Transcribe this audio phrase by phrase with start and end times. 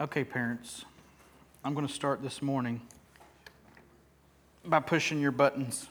[0.00, 0.84] Okay, parents,
[1.64, 2.80] I'm going to start this morning
[4.64, 5.88] by pushing your buttons.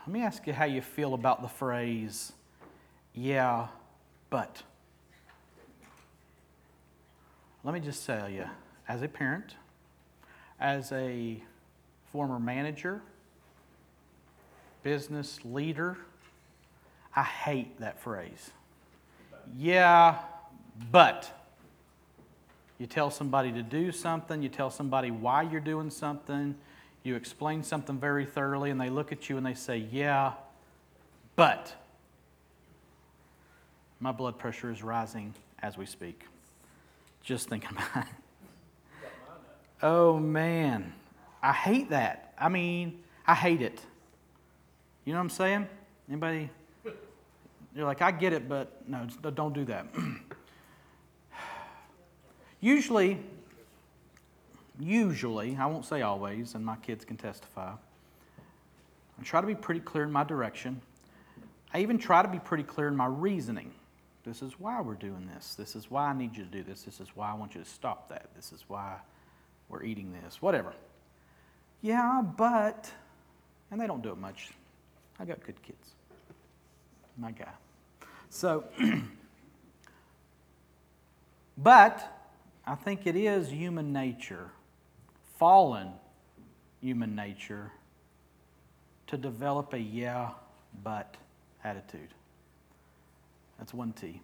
[0.00, 2.32] Let me ask you how you feel about the phrase,
[3.14, 3.68] yeah,
[4.28, 4.64] but.
[7.62, 8.46] Let me just tell you,
[8.88, 9.54] as a parent,
[10.58, 11.40] as a
[12.10, 13.00] former manager,
[14.82, 15.96] business leader,
[17.14, 18.50] I hate that phrase.
[19.56, 20.18] Yeah,
[20.90, 21.30] but.
[22.78, 26.56] You tell somebody to do something, you tell somebody why you're doing something,
[27.04, 30.32] you explain something very thoroughly, and they look at you and they say, Yeah,
[31.36, 31.74] but.
[34.00, 35.32] My blood pressure is rising
[35.62, 36.24] as we speak.
[37.22, 38.12] Just thinking about it.
[39.80, 40.92] Oh man,
[41.42, 42.34] I hate that.
[42.38, 43.80] I mean, I hate it.
[45.04, 45.68] You know what I'm saying?
[46.08, 46.50] Anybody?
[47.74, 49.86] You're like, I get it, but no, don't do that.
[52.60, 53.18] usually,
[54.78, 57.72] usually, I won't say always, and my kids can testify,
[59.18, 60.80] I try to be pretty clear in my direction.
[61.72, 63.72] I even try to be pretty clear in my reasoning.
[64.24, 65.54] This is why we're doing this.
[65.54, 66.82] This is why I need you to do this.
[66.82, 68.28] This is why I want you to stop that.
[68.36, 68.96] This is why
[69.68, 70.42] we're eating this.
[70.42, 70.74] Whatever.
[71.80, 72.90] Yeah, but,
[73.70, 74.50] and they don't do it much.
[75.18, 75.90] I got good kids.
[77.16, 77.50] My guy.
[78.32, 78.64] So,
[81.58, 82.32] but
[82.66, 84.48] I think it is human nature,
[85.38, 85.90] fallen
[86.80, 87.70] human nature,
[89.08, 90.30] to develop a yeah,
[90.82, 91.14] but
[91.62, 92.08] attitude.
[93.58, 94.22] That's one T.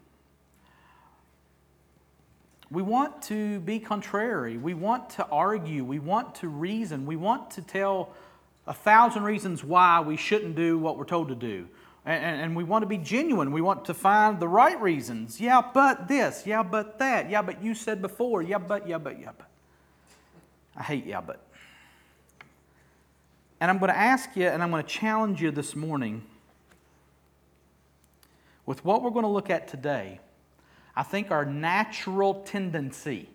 [2.70, 4.56] We want to be contrary.
[4.56, 5.84] We want to argue.
[5.84, 7.04] We want to reason.
[7.04, 8.14] We want to tell
[8.66, 11.68] a thousand reasons why we shouldn't do what we're told to do.
[12.08, 13.52] And, and, we want to be genuine.
[13.52, 15.38] We want to find the right reasons.
[15.38, 16.46] Yeah, but this.
[16.46, 17.28] Yeah, but that.
[17.28, 18.40] Yeah, but you said before.
[18.40, 19.46] Yeah, but, yeah, but, yeah, but.
[20.74, 21.46] I hate yeah, but.
[23.60, 26.22] And I'm going to ask you and I'm going to challenge you this morning
[28.64, 30.18] with what we're going to look at today.
[30.96, 33.28] I think our natural tendency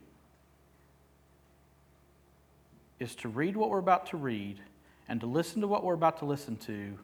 [3.00, 4.62] is to read what we're about to read
[5.07, 6.97] and to listen to what we're about to listen to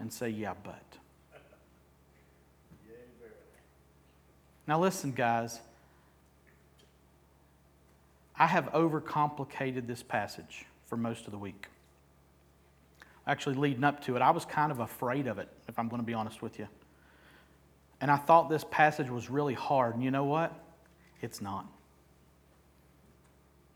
[0.00, 0.82] and say, yeah, but.
[4.66, 5.60] Now, listen, guys.
[8.36, 11.66] I have overcomplicated this passage for most of the week.
[13.26, 16.00] Actually, leading up to it, I was kind of afraid of it, if I'm going
[16.00, 16.66] to be honest with you.
[18.00, 19.94] And I thought this passage was really hard.
[19.94, 20.54] And you know what?
[21.20, 21.66] It's not.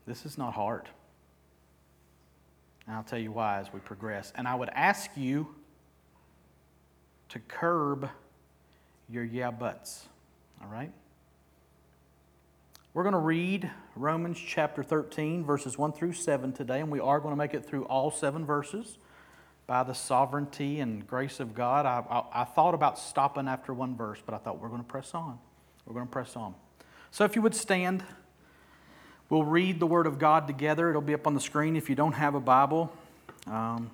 [0.07, 0.89] This is not hard.
[2.87, 4.33] And I'll tell you why as we progress.
[4.35, 5.47] And I would ask you
[7.29, 8.09] to curb
[9.09, 10.07] your yeah buts.
[10.61, 10.91] All right?
[12.93, 17.19] We're going to read Romans chapter 13, verses 1 through 7 today, and we are
[17.19, 18.97] going to make it through all seven verses
[19.67, 21.85] by the sovereignty and grace of God.
[21.85, 24.87] I, I, I thought about stopping after one verse, but I thought we're going to
[24.87, 25.39] press on.
[25.85, 26.55] We're going to press on.
[27.11, 28.03] So if you would stand,
[29.29, 30.89] we'll read the Word of God together.
[30.89, 32.93] It'll be up on the screen if you don't have a Bible.
[33.47, 33.91] Um,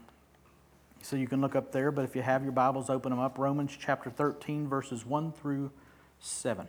[1.04, 3.38] so you can look up there, but if you have your Bibles, open them up.
[3.38, 5.72] Romans chapter 13, verses 1 through
[6.20, 6.68] 7.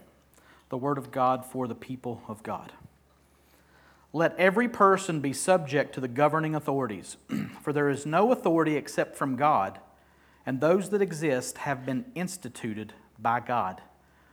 [0.69, 2.73] The Word of God for the people of God.
[4.13, 7.17] Let every person be subject to the governing authorities,
[7.63, 9.79] for there is no authority except from God,
[10.45, 13.81] and those that exist have been instituted by God.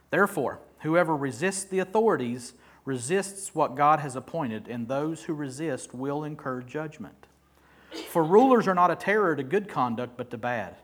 [0.10, 6.24] Therefore, whoever resists the authorities resists what God has appointed, and those who resist will
[6.24, 7.28] incur judgment.
[8.10, 10.78] For rulers are not a terror to good conduct, but to bad.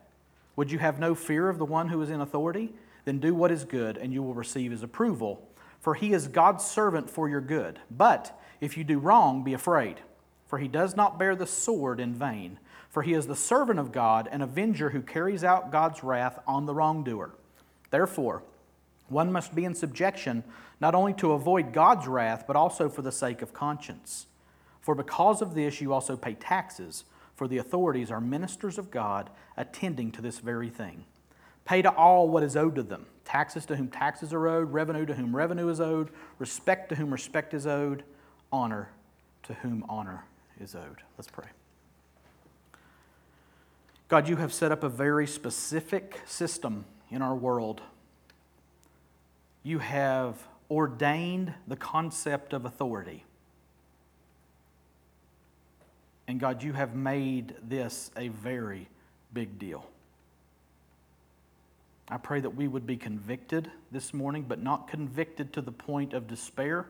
[0.56, 2.76] Would you have no fear of the one who is in authority?
[3.04, 5.50] Then do what is good, and you will receive his approval.
[5.82, 7.80] For he is God's servant for your good.
[7.90, 10.02] But if you do wrong, be afraid,
[10.46, 12.60] for he does not bear the sword in vain.
[12.92, 16.68] For he is the servant of God, an avenger who carries out God's wrath on
[16.68, 17.32] the wrongdoer.
[17.90, 18.44] Therefore,
[19.10, 20.44] one must be in subjection,
[20.80, 24.28] not only to avoid God's wrath, but also for the sake of conscience.
[24.80, 27.04] For because of this, you also pay taxes,
[27.36, 31.06] for the authorities are ministers of God, attending to this very thing.
[31.66, 35.06] Pay to all what is owed to them taxes to whom taxes are owed, revenue
[35.06, 36.10] to whom revenue is owed,
[36.40, 38.04] respect to whom respect is owed,
[38.52, 38.90] honor
[39.44, 40.24] to whom honor
[40.60, 41.02] is owed.
[41.18, 41.48] Let's pray.
[44.08, 47.82] God, you have set up a very specific system in our world.
[49.64, 50.38] You have
[50.70, 53.26] ordained the concept of authority.
[56.28, 58.88] And God, you have made this a very
[59.34, 59.86] big deal.
[62.08, 66.14] I pray that we would be convicted this morning, but not convicted to the point
[66.14, 66.88] of despair,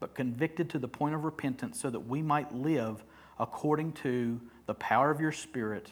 [0.00, 3.02] but convicted to the point of repentance so that we might live
[3.38, 5.90] according to the power of your Spirit,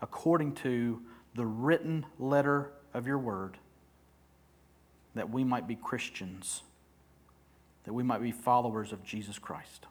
[0.00, 1.00] according to
[1.34, 3.56] the written letter of your word,
[5.14, 6.62] that we might be Christians,
[7.84, 9.86] that we might be followers of Jesus Christ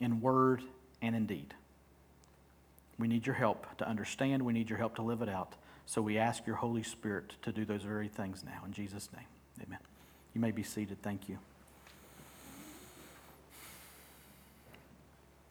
[0.00, 0.62] in word
[1.02, 1.54] and in deed.
[2.98, 5.54] We need your help to understand, we need your help to live it out.
[5.86, 8.62] So we ask your Holy Spirit to do those very things now.
[8.66, 9.24] In Jesus' name,
[9.66, 9.78] amen.
[10.34, 11.00] You may be seated.
[11.02, 11.38] Thank you.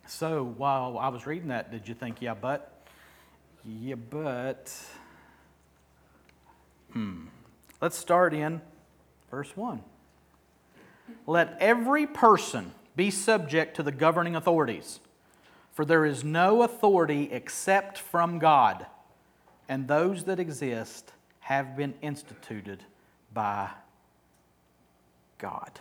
[0.07, 2.85] So while I was reading that, did you think, yeah, but?
[3.65, 4.73] Yeah, but.
[6.93, 7.25] Hmm.
[7.81, 8.61] Let's start in
[9.29, 9.81] verse 1.
[11.25, 14.99] Let every person be subject to the governing authorities,
[15.71, 18.87] for there is no authority except from God
[19.69, 21.11] and those that exist
[21.41, 22.83] have been instituted
[23.33, 23.69] by
[25.37, 25.71] God.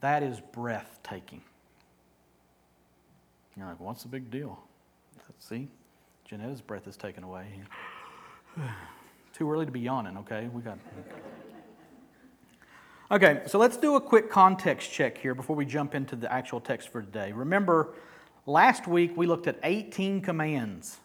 [0.00, 1.42] That is breathtaking.
[3.56, 4.58] You're like, what's the big deal?
[5.40, 5.68] See,
[6.30, 7.46] Janetta's breath is taken away.
[9.34, 10.48] Too early to be yawning, okay?
[10.52, 10.78] We got.
[13.10, 16.60] Okay, so let's do a quick context check here before we jump into the actual
[16.60, 17.32] text for today.
[17.32, 17.94] Remember,
[18.44, 20.98] last week we looked at 18 commands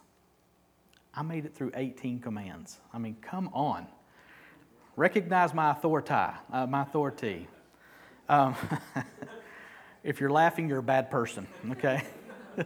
[1.15, 2.79] I made it through 18 commands.
[2.91, 3.85] I mean, come on.
[4.95, 6.11] Recognize my authority.
[6.51, 7.47] Uh, my authority.
[8.27, 8.55] Um,
[10.03, 11.45] if you're laughing, you're a bad person.
[11.71, 12.03] Okay.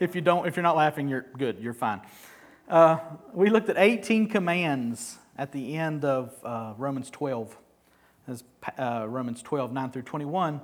[0.00, 1.60] if you don't, if you're not laughing, you're good.
[1.60, 2.00] You're fine.
[2.68, 2.98] Uh,
[3.32, 7.56] we looked at 18 commands at the end of uh, Romans 12.
[8.28, 8.44] As
[8.78, 10.60] uh, Romans 12, 9 through 21.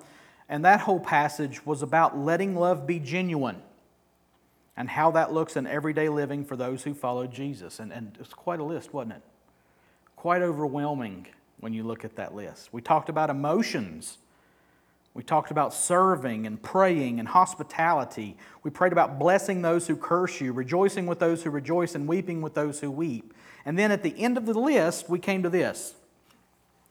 [0.50, 3.62] And that whole passage was about letting love be genuine
[4.76, 7.80] and how that looks in everyday living for those who follow Jesus.
[7.80, 9.22] And, and it's quite a list, wasn't it?
[10.14, 11.26] Quite overwhelming
[11.58, 12.68] when you look at that list.
[12.70, 14.18] We talked about emotions.
[15.16, 18.36] We talked about serving and praying and hospitality.
[18.62, 22.42] We prayed about blessing those who curse you, rejoicing with those who rejoice, and weeping
[22.42, 23.32] with those who weep.
[23.64, 25.94] And then at the end of the list, we came to this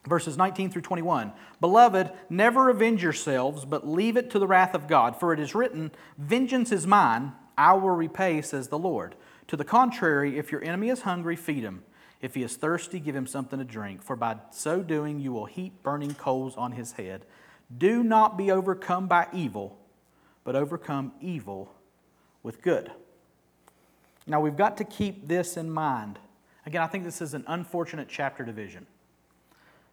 [0.08, 1.32] verses 19 through 21.
[1.60, 5.18] Beloved, never avenge yourselves, but leave it to the wrath of God.
[5.18, 9.14] For it is written, Vengeance is mine, I will repay, says the Lord.
[9.46, 11.84] To the contrary, if your enemy is hungry, feed him.
[12.20, 15.46] If he is thirsty, give him something to drink, for by so doing you will
[15.46, 17.24] heap burning coals on his head.
[17.78, 19.78] Do not be overcome by evil,
[20.44, 21.74] but overcome evil
[22.42, 22.90] with good.
[24.26, 26.18] Now we've got to keep this in mind.
[26.64, 28.86] Again, I think this is an unfortunate chapter division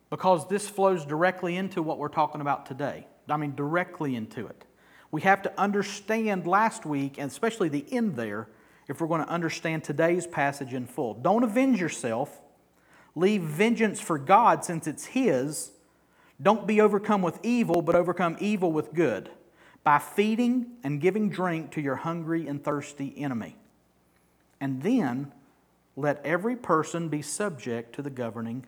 [0.09, 3.07] because this flows directly into what we're talking about today.
[3.27, 4.65] I mean, directly into it.
[5.11, 8.47] We have to understand last week, and especially the end there,
[8.87, 11.13] if we're going to understand today's passage in full.
[11.13, 12.41] Don't avenge yourself.
[13.15, 15.71] Leave vengeance for God since it's His.
[16.43, 19.29] Don't be overcome with evil, but overcome evil with good
[19.83, 23.55] by feeding and giving drink to your hungry and thirsty enemy.
[24.59, 25.31] And then
[25.95, 28.65] let every person be subject to the governing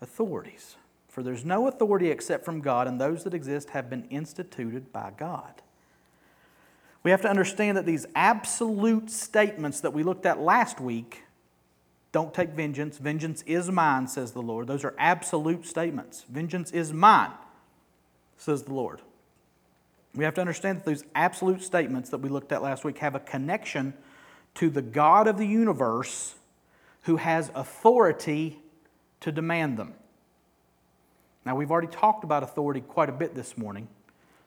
[0.00, 0.76] authorities.
[1.08, 5.12] For there's no authority except from God, and those that exist have been instituted by
[5.16, 5.62] God.
[7.02, 11.24] We have to understand that these absolute statements that we looked at last week
[12.12, 12.98] don't take vengeance.
[12.98, 14.66] Vengeance is mine, says the Lord.
[14.66, 16.24] Those are absolute statements.
[16.28, 17.32] Vengeance is mine,
[18.36, 19.00] says the Lord.
[20.14, 23.14] We have to understand that those absolute statements that we looked at last week have
[23.14, 23.94] a connection
[24.54, 26.34] to the God of the universe
[27.02, 28.58] who has authority
[29.20, 29.94] to demand them.
[31.44, 33.88] Now, we've already talked about authority quite a bit this morning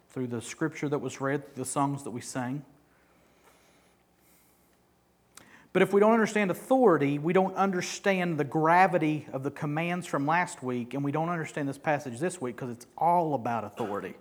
[0.09, 2.65] through the scripture that was read, the songs that we sang.
[5.73, 10.25] But if we don't understand authority, we don't understand the gravity of the commands from
[10.25, 14.15] last week, and we don't understand this passage this week because it's all about authority.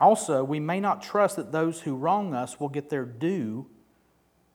[0.00, 3.66] Also, we may not trust that those who wrong us will get their due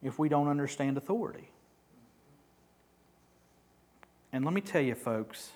[0.01, 1.50] if we don't understand authority.
[4.34, 5.51] And let me tell you, folks,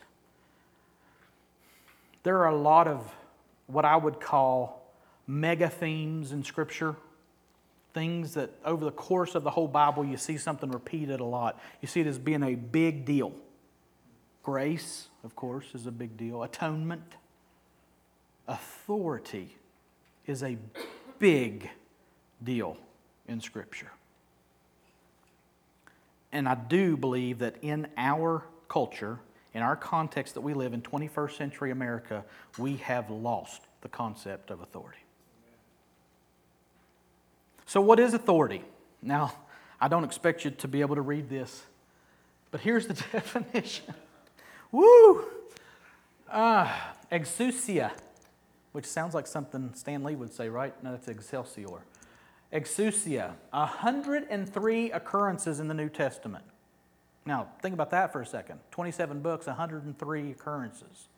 [2.23, 3.13] there are a lot of
[3.67, 4.91] what I would call
[5.27, 6.95] mega themes in Scripture.
[7.95, 11.57] Things that over the course of the whole Bible, you see something repeated a lot.
[11.81, 13.31] You see it as being a big deal.
[14.43, 16.43] Grace, of course, is a big deal.
[16.43, 17.15] Atonement,
[18.49, 19.55] authority
[20.27, 20.57] is a
[21.19, 21.69] big
[22.43, 22.75] deal
[23.29, 23.91] in Scripture.
[26.33, 29.19] And I do believe that in our culture,
[29.53, 32.25] in our context that we live in 21st century America,
[32.57, 35.04] we have lost the concept of authority.
[37.65, 38.63] So, what is authority?
[39.01, 39.33] Now,
[39.79, 41.63] I don't expect you to be able to read this,
[42.51, 43.93] but here's the definition.
[44.71, 45.25] Woo!
[46.29, 46.71] Uh,
[47.11, 47.91] exousia,
[48.71, 50.73] which sounds like something Stan Lee would say, right?
[50.83, 51.81] No, that's excelsior.
[52.53, 56.45] Exousia, 103 occurrences in the New Testament.
[57.25, 58.59] Now, think about that for a second.
[58.71, 61.09] 27 books, 103 occurrences.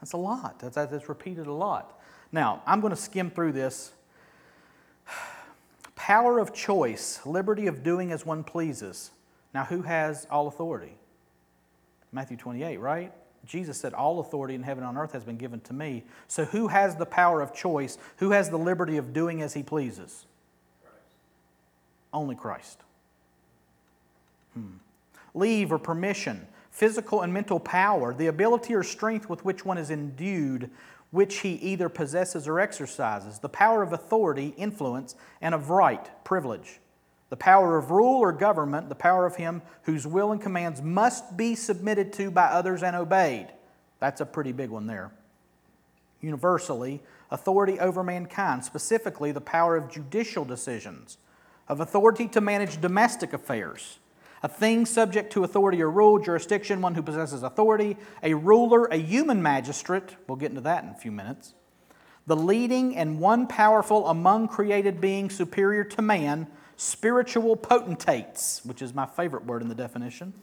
[0.00, 0.58] That's a lot.
[0.58, 1.98] That's, that's repeated a lot.
[2.32, 3.92] Now, I'm going to skim through this.
[6.04, 9.10] Power of choice, liberty of doing as one pleases.
[9.54, 10.98] Now, who has all authority?
[12.12, 13.10] Matthew 28, right?
[13.46, 16.04] Jesus said, All authority in heaven and on earth has been given to me.
[16.28, 17.96] So, who has the power of choice?
[18.18, 20.26] Who has the liberty of doing as he pleases?
[20.82, 21.16] Christ.
[22.12, 22.80] Only Christ.
[24.52, 24.76] Hmm.
[25.32, 29.90] Leave or permission, physical and mental power, the ability or strength with which one is
[29.90, 30.68] endued,
[31.14, 36.80] which he either possesses or exercises, the power of authority, influence, and of right, privilege,
[37.30, 41.36] the power of rule or government, the power of him whose will and commands must
[41.36, 43.46] be submitted to by others and obeyed.
[44.00, 45.12] That's a pretty big one there.
[46.20, 51.18] Universally, authority over mankind, specifically the power of judicial decisions,
[51.68, 54.00] of authority to manage domestic affairs
[54.44, 58.96] a thing subject to authority or rule, jurisdiction, one who possesses authority, a ruler, a
[58.96, 61.54] human magistrate, we'll get into that in a few minutes,
[62.26, 66.46] the leading and one powerful among created beings superior to man,
[66.76, 70.34] spiritual potentates, which is my favorite word in the definition,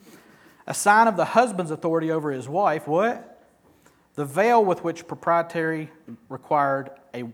[0.66, 3.46] a sign of the husband's authority over his wife, what?
[4.16, 5.92] The veil with which proprietary
[6.28, 7.26] required a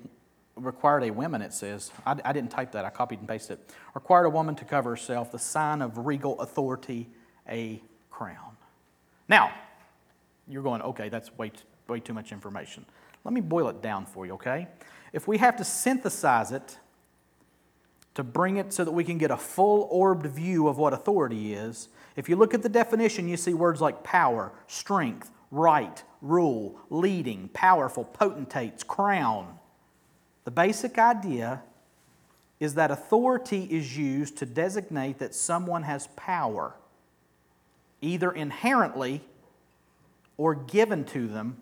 [0.57, 1.91] required a woman, it says.
[2.05, 3.73] I, I, didn't type that, I copied and pasted it.
[3.93, 7.07] Required a woman to cover herself, the sign of regal authority,
[7.47, 8.57] a crown.
[9.29, 9.51] Now,
[10.47, 11.51] you're going, okay, that's way,
[11.87, 12.85] way too much information.
[13.23, 14.67] Let me boil it down for you, okay?
[15.13, 16.77] If we have to synthesize it
[18.15, 21.53] to bring it so that we can get a full orbed view of what authority
[21.53, 26.79] is, if you look at the definition, you see words like power, strength, right, rule,
[26.89, 29.59] leading, powerful, potentates, crown.
[30.47, 31.61] The basic idea
[32.61, 36.73] is that authority is used to designate that someone has power,
[37.99, 39.19] either inherently
[40.37, 41.57] or given to them,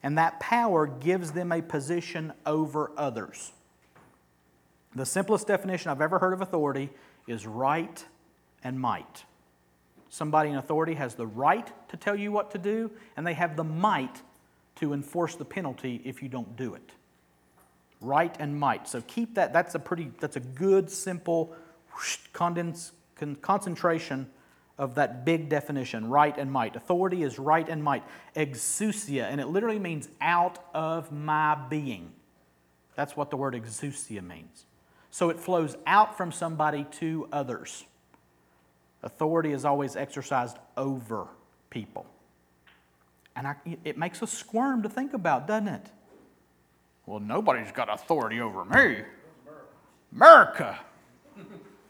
[0.00, 3.50] and that power gives them a position over others.
[4.94, 6.90] The simplest definition I've ever heard of authority
[7.26, 8.04] is right
[8.62, 9.24] and might.
[10.08, 13.56] Somebody in authority has the right to tell you what to do, and they have
[13.56, 14.22] the might
[14.76, 16.92] to enforce the penalty if you don't do it
[18.00, 18.88] right and might.
[18.88, 19.52] So keep that.
[19.52, 21.54] That's a pretty, that's a good, simple
[22.32, 22.92] condense,
[23.42, 24.30] concentration
[24.78, 26.74] of that big definition, right and might.
[26.74, 28.02] Authority is right and might.
[28.34, 32.12] Exousia, and it literally means out of my being.
[32.94, 34.64] That's what the word exousia means.
[35.10, 37.84] So it flows out from somebody to others.
[39.02, 41.26] Authority is always exercised over
[41.68, 42.06] people.
[43.36, 45.86] And I, it makes us squirm to think about, doesn't it?
[47.10, 49.02] Well, nobody's got authority over me.
[50.14, 50.78] America.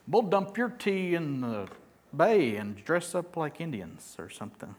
[0.08, 1.68] We'll dump your tea in the
[2.16, 4.74] bay and dress up like Indians or something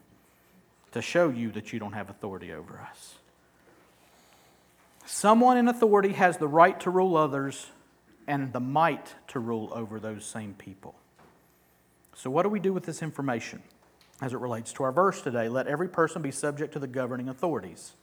[0.93, 3.19] to show you that you don't have authority over us.
[5.05, 7.67] Someone in authority has the right to rule others
[8.25, 10.95] and the might to rule over those same people.
[12.15, 13.61] So, what do we do with this information
[14.19, 15.49] as it relates to our verse today?
[15.49, 17.93] Let every person be subject to the governing authorities.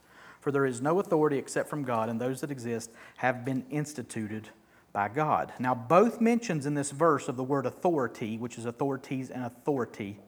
[0.49, 4.49] For there is no authority except from God, and those that exist have been instituted
[4.95, 5.53] by God.
[5.59, 10.19] Now, both mentions in this verse of the word authority, which is authorities and authority,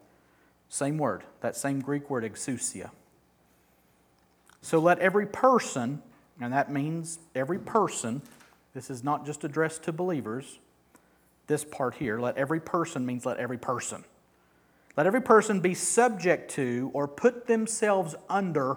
[0.69, 2.91] same word, that same Greek word, exousia.
[4.61, 6.03] So let every person,
[6.39, 8.21] and that means every person,
[8.75, 10.59] this is not just addressed to believers,
[11.47, 14.05] this part here, let every person means let every person.
[14.99, 18.77] Let every person be subject to or put themselves under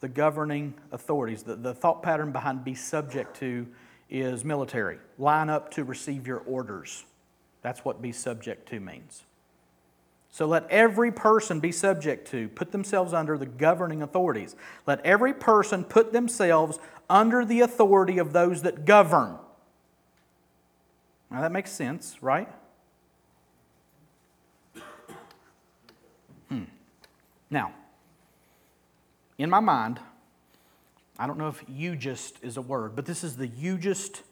[0.00, 1.42] the governing authorities.
[1.42, 3.66] The, the thought pattern behind be subject to
[4.10, 4.98] is military.
[5.18, 7.04] Line up to receive your orders.
[7.62, 9.24] That's what be subject to means.
[10.30, 14.54] So let every person be subject to, put themselves under the governing authorities.
[14.86, 16.78] Let every person put themselves
[17.10, 19.38] under the authority of those that govern.
[21.30, 22.48] Now that makes sense, right?
[26.48, 26.64] Hmm.
[27.50, 27.72] Now,
[29.38, 30.00] in my mind,
[31.18, 34.22] I don't know if eugeist is a word, but this is the eugeist,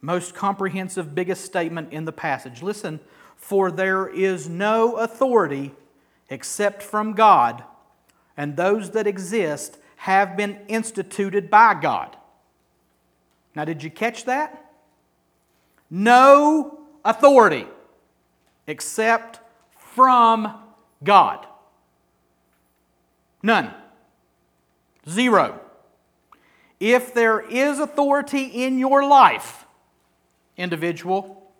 [0.00, 2.62] most comprehensive, biggest statement in the passage.
[2.62, 3.00] Listen,
[3.36, 5.72] for there is no authority
[6.28, 7.64] except from God,
[8.36, 12.16] and those that exist have been instituted by God.
[13.54, 14.68] Now, did you catch that?
[15.90, 17.66] no authority
[18.66, 19.40] except
[19.76, 20.54] from
[21.02, 21.46] God.
[23.42, 23.72] None.
[25.08, 25.60] Zero.
[26.80, 29.64] If there is authority in your life,
[30.56, 31.50] individual,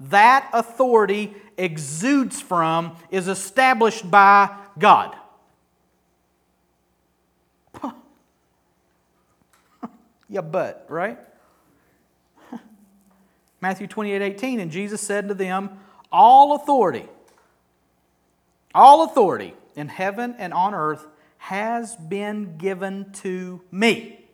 [0.00, 5.14] that authority exudes from, is established by God.
[10.28, 11.18] yeah, but, right?
[13.60, 15.70] Matthew 28 18, and Jesus said to them,
[16.10, 17.06] All authority,
[18.74, 21.06] all authority in heaven and on earth
[21.42, 24.24] has been given to me.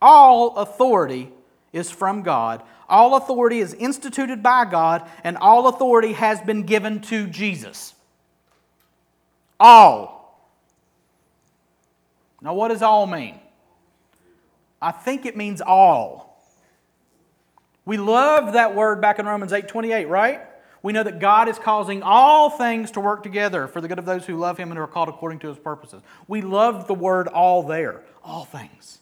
[0.00, 1.30] All authority
[1.74, 2.62] is from God.
[2.88, 7.94] All authority is instituted by God, and all authority has been given to Jesus.
[9.60, 10.40] All.
[12.40, 13.38] Now, what does all mean?
[14.80, 16.42] I think it means all.
[17.84, 20.45] We love that word back in Romans 8 28, right?
[20.86, 24.04] We know that God is causing all things to work together for the good of
[24.04, 26.00] those who love Him and are called according to His purposes.
[26.28, 28.04] We love the word all there.
[28.22, 29.00] All things.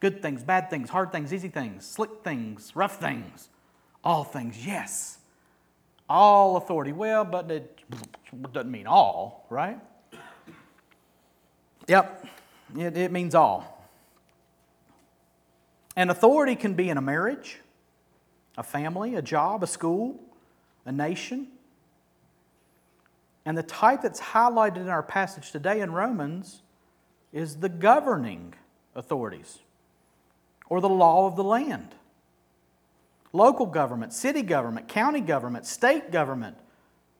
[0.00, 3.50] Good things, bad things, hard things, easy things, slick things, rough things.
[4.02, 5.18] All things, yes.
[6.08, 6.92] All authority.
[6.92, 7.78] Well, but it
[8.54, 9.78] doesn't mean all, right?
[11.88, 12.26] Yep,
[12.74, 13.86] it, it means all.
[15.94, 17.58] And authority can be in a marriage,
[18.56, 20.18] a family, a job, a school,
[20.88, 21.48] a nation.
[23.44, 26.62] And the type that's highlighted in our passage today in Romans
[27.32, 28.54] is the governing
[28.94, 29.58] authorities
[30.68, 31.94] or the law of the land.
[33.34, 36.56] Local government, city government, county government, state government,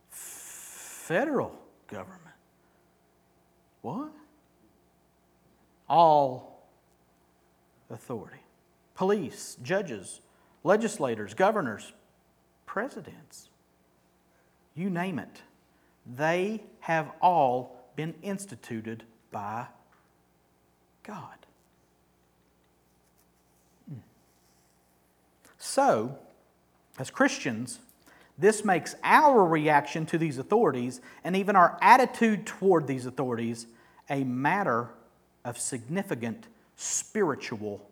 [0.08, 1.54] federal
[1.88, 2.22] government.
[3.82, 4.12] What?
[5.88, 6.66] All
[7.90, 8.40] authority.
[8.94, 10.20] Police, judges,
[10.64, 11.92] legislators, governors,
[12.64, 13.50] presidents
[14.78, 15.42] you name it,
[16.07, 19.66] they have all been instituted by
[21.03, 21.37] God.
[23.88, 23.98] Hmm.
[25.59, 26.18] So,
[26.98, 27.81] as Christians,
[28.38, 33.66] this makes our reaction to these authorities and even our attitude toward these authorities
[34.09, 34.88] a matter
[35.44, 37.85] of significant spiritual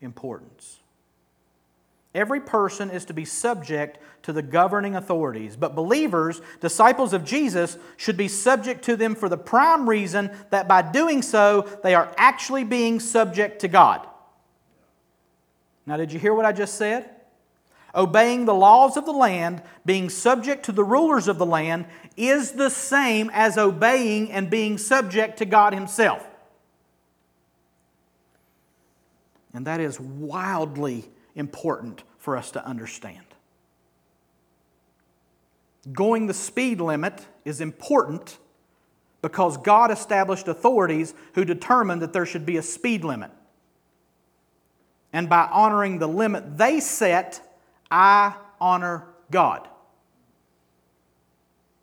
[0.00, 0.78] importance.
[2.14, 7.76] Every person is to be subject to the governing authorities, but believers, disciples of Jesus,
[7.96, 12.12] should be subject to them for the prime reason that by doing so, they are
[12.16, 14.06] actually being subject to God.
[15.86, 17.10] Now, did you hear what I just said?
[17.94, 22.52] Obeying the laws of the land, being subject to the rulers of the land, is
[22.52, 26.26] the same as obeying and being subject to God Himself.
[29.54, 33.24] And that is wildly important for us to understand.
[35.92, 38.38] Going the speed limit is important
[39.22, 43.30] because God established authorities who determined that there should be a speed limit.
[45.12, 47.40] And by honoring the limit they set,
[47.90, 49.68] I honor God.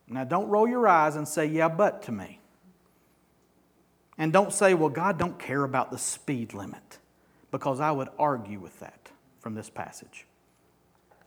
[0.08, 2.39] Now, don't roll your eyes and say, yeah, but to me.
[4.17, 6.99] And don't say, well, God don't care about the speed limit,
[7.51, 8.94] because I would argue with that
[9.45, 10.25] from this passage.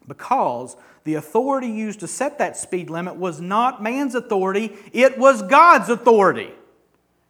[0.09, 5.41] Because the authority used to set that speed limit was not man's authority, it was
[5.43, 6.51] God's authority.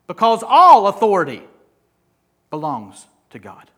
[0.07, 1.43] Because all authority
[2.49, 3.71] belongs to God.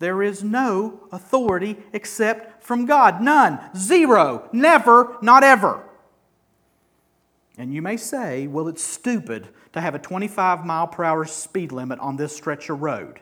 [0.00, 3.22] There is no authority except from God.
[3.22, 3.58] None.
[3.74, 4.50] Zero.
[4.52, 5.16] Never.
[5.22, 5.82] Not ever.
[7.56, 11.72] And you may say, well, it's stupid to have a 25 mile per hour speed
[11.72, 13.20] limit on this stretch of road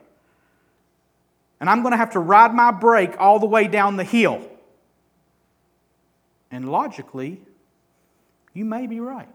[1.61, 4.41] and I'm going to have to ride my brake all the way down the hill.
[6.49, 7.39] And logically,
[8.53, 9.29] you may be right.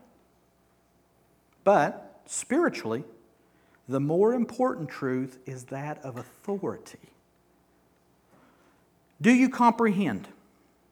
[1.62, 3.04] But spiritually,
[3.88, 6.98] the more important truth is that of authority.
[9.22, 10.26] Do you comprehend?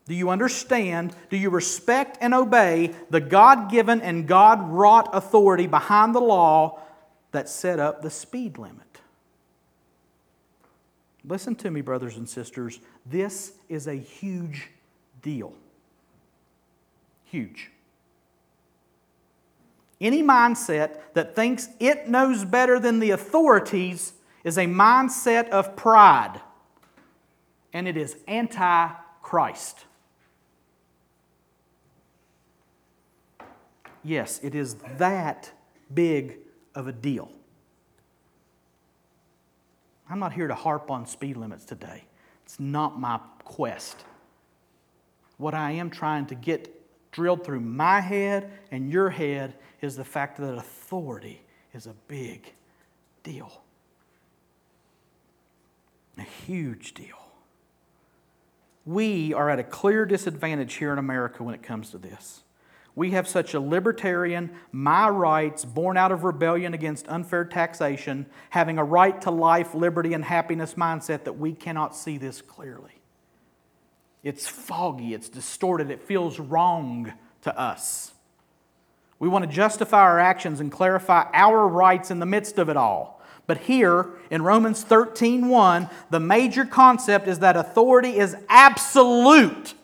[0.07, 1.17] Do you understand?
[1.31, 6.81] Do you respect and obey the God given and God wrought authority behind the law
[7.33, 8.94] that set up the speed limit?
[11.27, 12.81] Listen to me, brothers and sisters.
[13.07, 14.71] This is a huge
[15.23, 15.55] deal.
[17.25, 17.71] Huge.
[20.01, 26.41] Any mindset that thinks it knows better than the authorities is a mindset of pride,
[27.73, 28.89] and it is anti
[29.23, 29.87] Christ.
[34.03, 35.51] Yes, it is that
[35.93, 36.37] big
[36.75, 37.31] of a deal.
[40.09, 42.05] I'm not here to harp on speed limits today.
[42.45, 44.05] It's not my quest.
[45.39, 46.71] What I am trying to get
[47.11, 51.41] drilled through my head and your head is the fact that authority
[51.73, 52.53] is a big
[53.23, 53.63] deal.
[56.19, 57.19] A huge deal.
[58.87, 62.44] We are at a clear disadvantage here in America when it comes to this.
[62.97, 68.79] We have such a libertarian, my rights, born out of rebellion against unfair taxation, having
[68.79, 73.03] a right to life, liberty, and happiness mindset that we cannot see this clearly.
[74.23, 78.13] It's foggy, it's distorted, it feels wrong to us.
[79.19, 82.77] We want to justify our actions and clarify our rights in the midst of it
[82.77, 83.21] all.
[83.47, 89.75] But here in Romans 13:1, the major concept is that authority is absolute.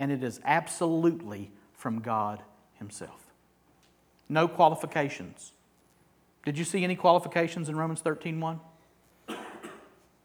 [0.00, 2.42] And it is absolutely from God
[2.74, 3.26] himself.
[4.28, 5.52] No qualifications.
[6.44, 8.60] Did you see any qualifications in Romans 13:1?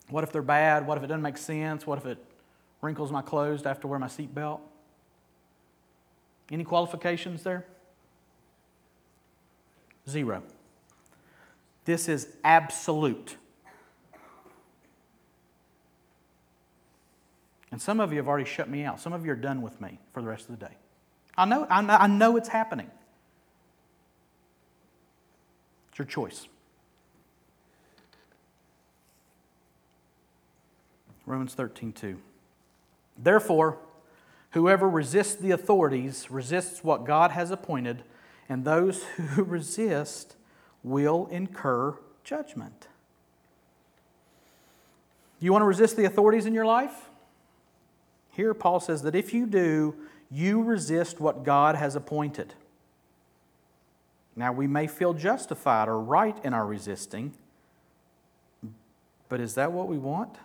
[0.10, 0.88] What if they're bad?
[0.88, 1.86] What if it doesn't make sense?
[1.86, 2.24] What if it
[2.82, 4.62] wrinkles my clothes to have to wear my seatbelt?
[6.52, 7.66] Any qualifications there?
[10.08, 10.44] Zero.
[11.86, 13.38] This is absolute.
[17.76, 19.02] And some of you have already shut me out.
[19.02, 20.72] Some of you are done with me for the rest of the day.
[21.38, 22.90] I know, I know, I know it's happening.
[25.90, 26.48] It's your choice.
[31.26, 32.18] Romans 13, 2.
[33.18, 33.78] Therefore,
[34.52, 38.04] whoever resists the authorities resists what God has appointed,
[38.48, 40.38] and those who resist
[40.82, 42.88] will incur judgment.
[45.42, 47.10] You want to resist the authorities in your life?
[48.36, 49.96] Here, Paul says that if you do,
[50.30, 52.54] you resist what God has appointed.
[54.36, 57.34] Now, we may feel justified or right in our resisting,
[59.30, 60.36] but is that what we want?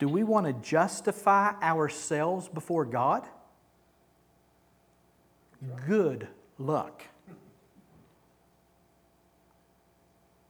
[0.00, 3.24] Do we want to justify ourselves before God?
[5.86, 6.26] Good
[6.58, 7.04] luck.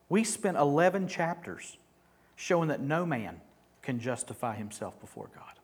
[0.09, 1.77] We spent 11 chapters
[2.37, 3.43] showing that no man
[3.83, 5.58] can justify himself before God.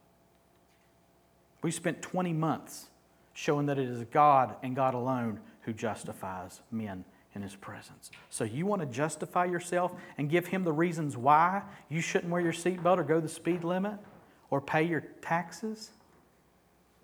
[1.64, 2.90] We spent 20 months
[3.32, 8.10] showing that it is God and God alone who justifies men in his presence.
[8.28, 12.42] So you want to justify yourself and give him the reasons why you shouldn't wear
[12.42, 13.94] your seatbelt or go the speed limit
[14.50, 15.92] or pay your taxes?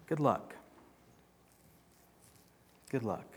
[0.06, 0.54] Good luck.
[2.90, 3.29] Good luck.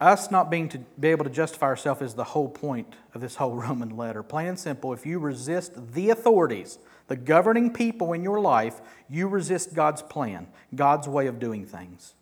[0.00, 3.36] Us not being to be able to justify ourselves is the whole point of this
[3.36, 4.22] whole Roman letter.
[4.22, 6.78] Plain and simple, if you resist the authorities,
[7.08, 12.14] the governing people in your life, you resist God's plan, God's way of doing things.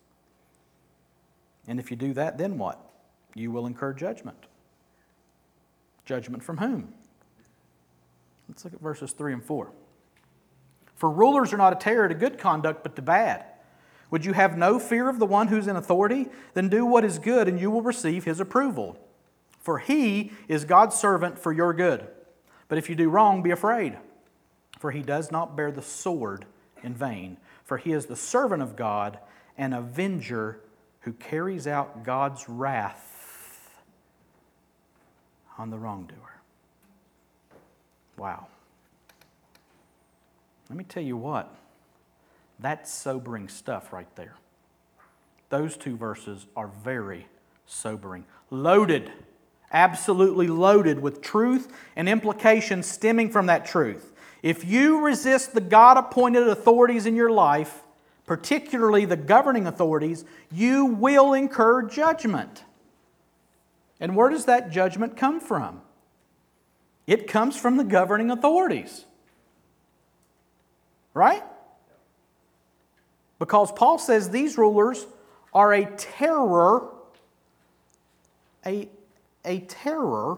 [1.67, 2.79] And if you do that, then what?
[3.33, 4.37] You will incur judgment.
[6.05, 6.93] Judgment from whom?
[8.47, 9.71] Let's look at verses 3 and 4.
[10.95, 13.45] For rulers are not a terror to good conduct, but to bad.
[14.11, 16.27] Would you have no fear of the one who's in authority?
[16.53, 18.97] Then do what is good, and you will receive his approval.
[19.59, 22.07] For he is God's servant for your good.
[22.67, 23.97] But if you do wrong, be afraid,
[24.79, 26.45] for he does not bear the sword
[26.83, 27.37] in vain.
[27.63, 29.19] For he is the servant of God,
[29.57, 30.59] an avenger
[31.01, 33.81] who carries out God's wrath
[35.57, 36.41] on the wrongdoer.
[38.17, 38.47] Wow.
[40.69, 41.53] Let me tell you what.
[42.59, 44.35] That's sobering stuff right there.
[45.49, 47.27] Those two verses are very
[47.65, 48.25] sobering.
[48.49, 49.11] Loaded,
[49.71, 54.13] absolutely loaded with truth and implications stemming from that truth.
[54.41, 57.83] If you resist the God appointed authorities in your life,
[58.25, 62.63] particularly the governing authorities, you will incur judgment.
[63.99, 65.81] And where does that judgment come from?
[67.07, 69.05] It comes from the governing authorities.
[71.13, 71.43] Right?
[73.39, 75.05] Because Paul says these rulers
[75.53, 76.89] are a terror,
[78.65, 78.89] a,
[79.43, 80.37] a terror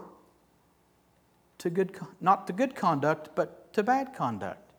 [1.60, 4.72] to good, not to good conduct, but to bad conduct.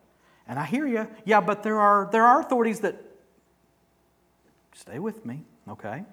[0.47, 1.07] And I hear you.
[1.25, 3.01] Yeah, but there are, there are authorities that,
[4.73, 6.03] stay with me, okay?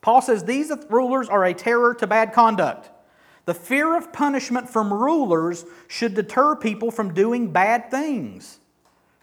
[0.00, 2.90] Paul says these rulers are a terror to bad conduct.
[3.46, 8.58] The fear of punishment from rulers should deter people from doing bad things.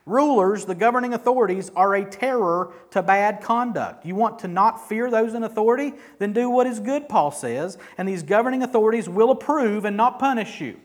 [0.05, 4.05] Rulers, the governing authorities, are a terror to bad conduct.
[4.05, 5.93] You want to not fear those in authority?
[6.17, 10.17] Then do what is good, Paul says, and these governing authorities will approve and not
[10.17, 10.79] punish you.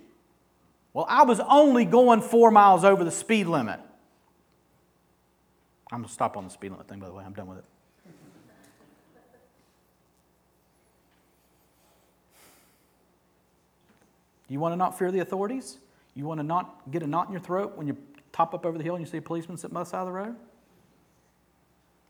[0.93, 3.81] Well, I was only going four miles over the speed limit.
[5.91, 7.25] I'm going to stop on the speed limit thing, by the way.
[7.25, 7.65] I'm done with it.
[14.49, 15.79] You want to not fear the authorities?
[16.15, 17.97] You want to not get a knot in your throat when you
[18.37, 20.07] top up over the hill and you see a policeman sitting by the side of
[20.07, 20.37] the road?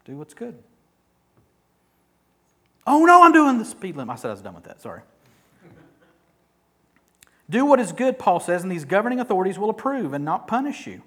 [0.04, 0.58] Do what's good.
[2.84, 4.12] Oh no, I'm doing the speed limit.
[4.12, 5.02] I said I was done with that, sorry.
[7.50, 10.86] Do what is good, Paul says, and these governing authorities will approve and not punish
[10.86, 11.02] you.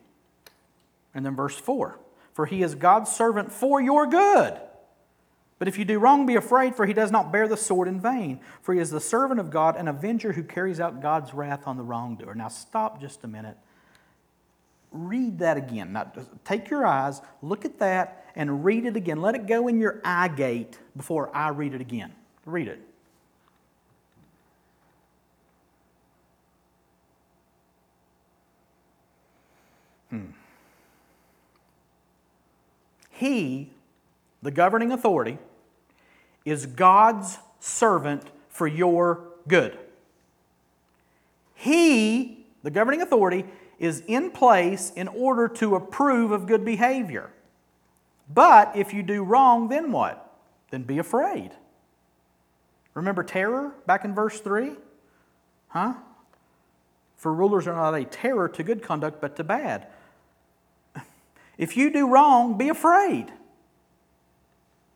[1.14, 1.98] And then verse 4
[2.34, 4.58] For he is God's servant for your good.
[5.58, 8.00] But if you do wrong, be afraid, for he does not bear the sword in
[8.00, 8.40] vain.
[8.62, 11.76] For he is the servant of God, an avenger who carries out God's wrath on
[11.76, 12.34] the wrongdoer.
[12.34, 13.58] Now, stop just a minute.
[14.92, 15.94] Read that again.
[15.94, 16.12] Now,
[16.44, 19.22] take your eyes, look at that, and read it again.
[19.22, 22.14] Let it go in your eye gate before I read it again.
[22.46, 22.82] Read it.
[30.10, 30.26] Hmm.
[33.12, 33.70] He,
[34.42, 35.38] the governing authority,
[36.46, 39.78] is God's servant for your good.
[41.54, 43.46] He, the governing authority,
[43.80, 47.32] is in place in order to approve of good behavior.
[48.32, 50.38] But if you do wrong, then what?
[50.70, 51.52] Then be afraid.
[52.94, 54.72] Remember terror back in verse 3?
[55.70, 55.94] Huh?
[57.18, 59.88] For rulers are not a terror to good conduct, but to bad.
[61.58, 63.34] If you do wrong, be afraid.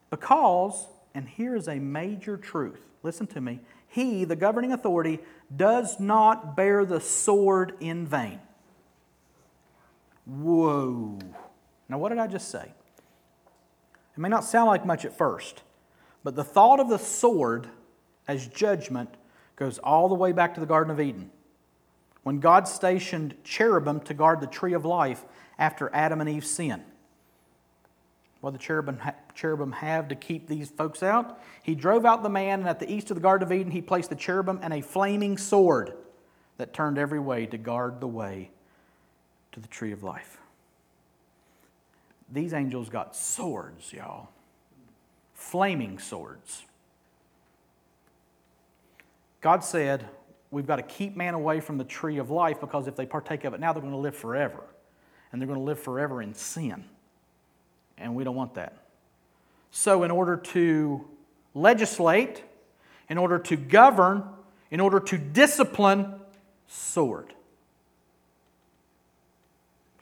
[0.09, 5.19] Because, and here is a major truth listen to me, he, the governing authority,
[5.55, 8.39] does not bear the sword in vain.
[10.25, 11.19] Whoa.
[11.89, 12.73] Now, what did I just say?
[14.15, 15.63] It may not sound like much at first,
[16.23, 17.67] but the thought of the sword
[18.27, 19.09] as judgment
[19.55, 21.31] goes all the way back to the Garden of Eden.
[22.23, 25.25] When God stationed cherubim to guard the tree of life
[25.59, 26.83] after Adam and Eve sinned.
[28.39, 28.99] What did the cherubim,
[29.35, 31.41] cherubim have to keep these folks out?
[31.63, 33.81] He drove out the man, and at the east of the Garden of Eden, he
[33.81, 35.93] placed the cherubim and a flaming sword
[36.57, 38.51] that turned every way to guard the way
[39.53, 40.39] to the tree of life.
[42.31, 44.29] These angels got swords, y'all.
[45.33, 46.63] Flaming swords.
[49.41, 50.05] God said,
[50.51, 53.43] We've got to keep man away from the tree of life because if they partake
[53.43, 54.63] of it now, they're going to live forever
[55.31, 56.83] and they're going to live forever in sin.
[57.97, 58.77] And we don't want that.
[59.71, 61.07] So, in order to
[61.55, 62.43] legislate,
[63.09, 64.23] in order to govern,
[64.69, 66.13] in order to discipline,
[66.67, 67.33] sword.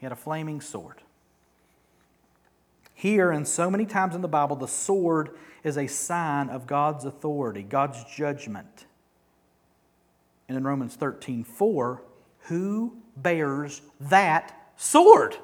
[0.01, 0.95] He had a flaming sword.
[2.95, 5.29] Here, and so many times in the Bible, the sword
[5.63, 8.87] is a sign of God's authority, God's judgment.
[10.49, 12.01] And in Romans 13 4,
[12.45, 15.37] who bears that sword.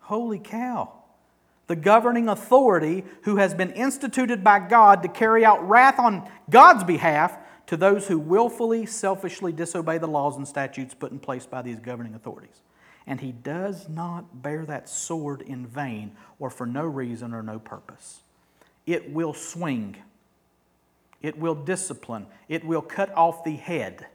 [0.00, 0.94] Holy cow.
[1.68, 6.82] The governing authority who has been instituted by God to carry out wrath on God's
[6.82, 7.38] behalf
[7.68, 11.78] to those who willfully, selfishly disobey the laws and statutes put in place by these
[11.78, 12.62] governing authorities.
[13.06, 17.58] And he does not bear that sword in vain or for no reason or no
[17.58, 18.20] purpose.
[18.86, 19.96] It will swing,
[21.22, 24.06] it will discipline, it will cut off the head.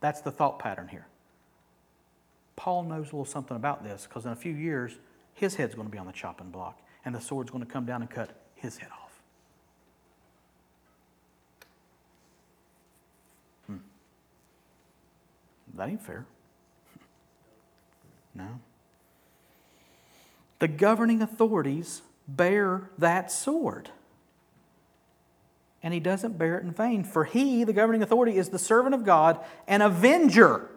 [0.00, 1.06] That's the thought pattern here.
[2.56, 4.98] Paul knows a little something about this because in a few years,
[5.34, 7.84] his head's going to be on the chopping block, and the sword's going to come
[7.84, 9.22] down and cut his head off.
[13.68, 13.76] Hmm.
[15.78, 16.26] That ain't fair.
[18.34, 18.60] No.
[20.58, 23.90] The governing authorities bear that sword
[25.82, 27.04] and he doesn't bear it in vain.
[27.04, 30.68] For he, the governing authority, is the servant of God, an avenger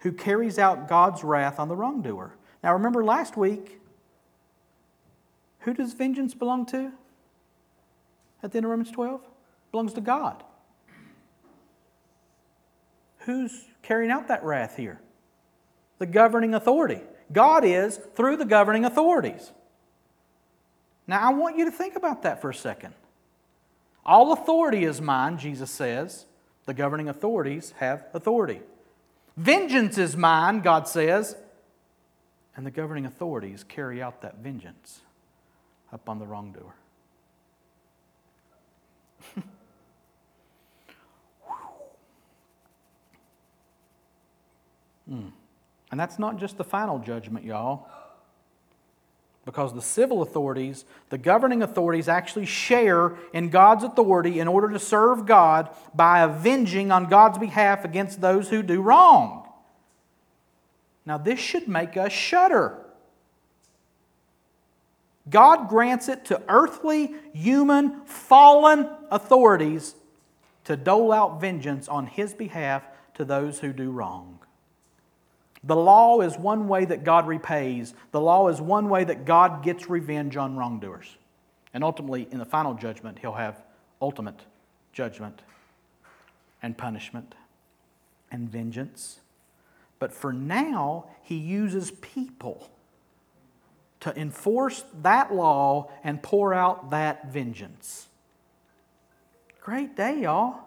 [0.00, 2.34] who carries out God's wrath on the wrongdoer.
[2.62, 3.80] Now, remember last week,
[5.60, 6.92] who does vengeance belong to?
[8.42, 9.20] At the end of Romans 12?
[9.20, 9.28] It
[9.70, 10.42] belongs to God.
[13.26, 15.00] Who's carrying out that wrath here?
[15.98, 17.00] The governing authority.
[17.32, 19.52] God is through the governing authorities.
[21.08, 22.94] Now, I want you to think about that for a second.
[24.04, 26.26] All authority is mine, Jesus says.
[26.66, 28.60] The governing authorities have authority.
[29.36, 31.36] Vengeance is mine, God says.
[32.56, 35.00] And the governing authorities carry out that vengeance
[35.92, 36.74] upon the wrongdoer.
[45.10, 45.30] mm.
[45.90, 47.86] And that's not just the final judgment, y'all
[49.46, 54.78] because the civil authorities, the governing authorities, actually share in God's authority in order to
[54.78, 59.48] serve God by avenging on God's behalf against those who do wrong.
[61.06, 62.76] Now, this should make us shudder.
[65.30, 69.94] God grants it to earthly, human, fallen authorities
[70.64, 72.82] to dole out vengeance on his behalf
[73.14, 74.40] to those who do wrong.
[75.66, 77.92] The law is one way that God repays.
[78.12, 81.16] The law is one way that God gets revenge on wrongdoers.
[81.74, 83.62] And ultimately, in the final judgment, he'll have
[84.00, 84.40] ultimate
[84.92, 85.42] judgment
[86.62, 87.34] and punishment
[88.30, 89.20] and vengeance.
[89.98, 92.70] But for now, he uses people
[94.00, 98.06] to enforce that law and pour out that vengeance.
[99.60, 100.65] Great day, y'all.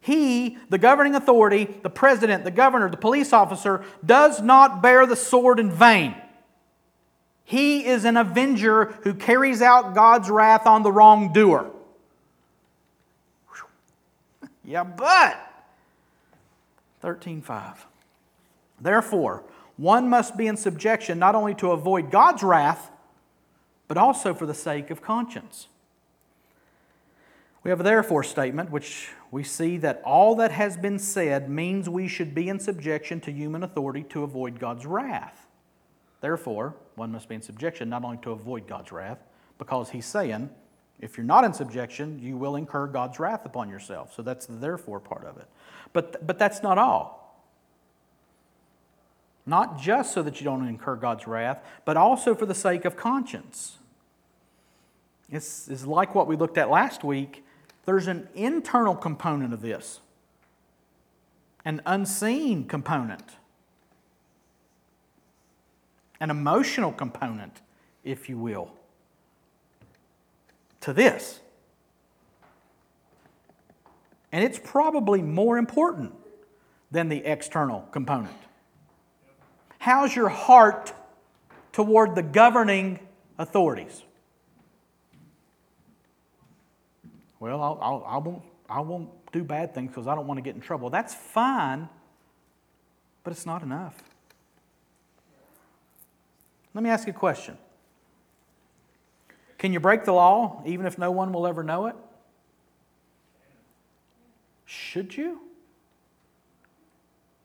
[0.00, 5.16] He, the governing authority, the president, the governor, the police officer, does not bear the
[5.16, 6.14] sword in vain.
[7.44, 11.70] He is an avenger who carries out God's wrath on the wrongdoer.
[14.64, 15.36] Yeah, but
[17.02, 17.86] 13:5.
[18.80, 19.42] Therefore,
[19.76, 22.90] one must be in subjection not only to avoid God's wrath,
[23.88, 25.66] but also for the sake of conscience.
[27.64, 31.88] We have a therefore statement, which we see that all that has been said means
[31.88, 35.46] we should be in subjection to human authority to avoid God's wrath.
[36.20, 39.18] Therefore, one must be in subjection not only to avoid God's wrath,
[39.58, 40.50] because he's saying,
[40.98, 44.12] if you're not in subjection, you will incur God's wrath upon yourself.
[44.14, 45.46] So that's the therefore part of it.
[45.92, 47.20] But, but that's not all.
[49.46, 52.96] Not just so that you don't incur God's wrath, but also for the sake of
[52.96, 53.78] conscience.
[55.30, 57.44] It's, it's like what we looked at last week
[57.90, 59.98] there's an internal component of this,
[61.64, 63.32] an unseen component,
[66.20, 67.60] an emotional component,
[68.04, 68.70] if you will,
[70.80, 71.40] to this.
[74.30, 76.14] And it's probably more important
[76.92, 78.36] than the external component.
[79.80, 80.92] How's your heart
[81.72, 83.00] toward the governing
[83.36, 84.04] authorities?
[87.40, 90.42] Well, I'll, I'll, I, won't, I won't do bad things because I don't want to
[90.42, 90.90] get in trouble.
[90.90, 91.88] That's fine,
[93.24, 94.00] but it's not enough.
[96.74, 97.58] Let me ask you a question
[99.58, 101.96] Can you break the law even if no one will ever know it?
[104.66, 105.40] Should you?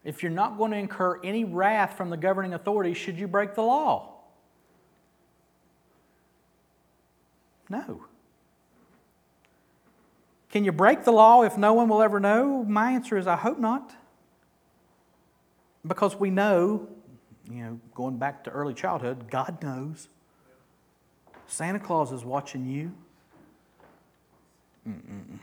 [0.03, 3.55] If you're not going to incur any wrath from the governing authority, should you break
[3.55, 4.11] the law?
[7.69, 8.05] No.
[10.55, 12.63] Can you break the law if no one will ever know?
[12.63, 13.93] My answer is I hope not.
[15.85, 16.87] Because we know,
[17.51, 20.07] you know, going back to early childhood, God knows.
[21.45, 22.93] Santa Claus is watching you.
[24.87, 25.39] Mm-mm.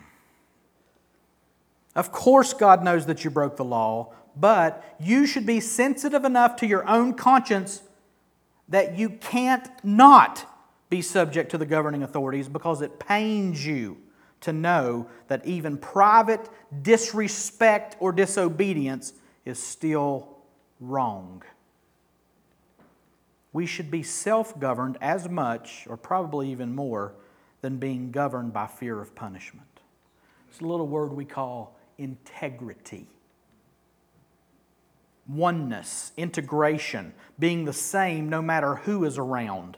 [1.94, 6.56] Of course, God knows that you broke the law, but you should be sensitive enough
[6.56, 7.82] to your own conscience
[8.66, 10.50] that you can't not
[10.88, 14.01] be subject to the governing authorities because it pains you
[14.42, 16.48] to know that even private
[16.82, 20.38] disrespect or disobedience is still
[20.80, 21.42] wrong.
[23.52, 27.14] We should be self governed as much, or probably even more,
[27.60, 29.66] than being governed by fear of punishment.
[30.50, 33.06] It's a little word we call integrity.
[35.28, 39.76] Oneness, integration, being the same no matter who is around.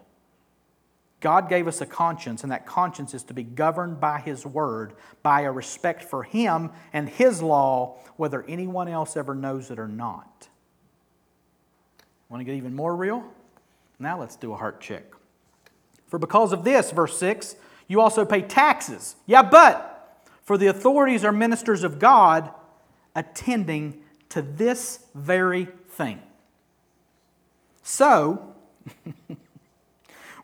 [1.25, 4.93] God gave us a conscience, and that conscience is to be governed by His Word,
[5.23, 9.89] by a respect for Him and His law, whether anyone else ever knows it or
[9.89, 10.49] not.
[12.29, 13.25] Want to get even more real?
[13.99, 15.05] Now let's do a heart check.
[16.09, 17.57] For because of this, verse 6,
[17.89, 19.17] you also pay taxes.
[19.25, 22.51] Yeah, but for the authorities are ministers of God
[23.17, 26.21] attending to this very thing.
[27.83, 28.55] So,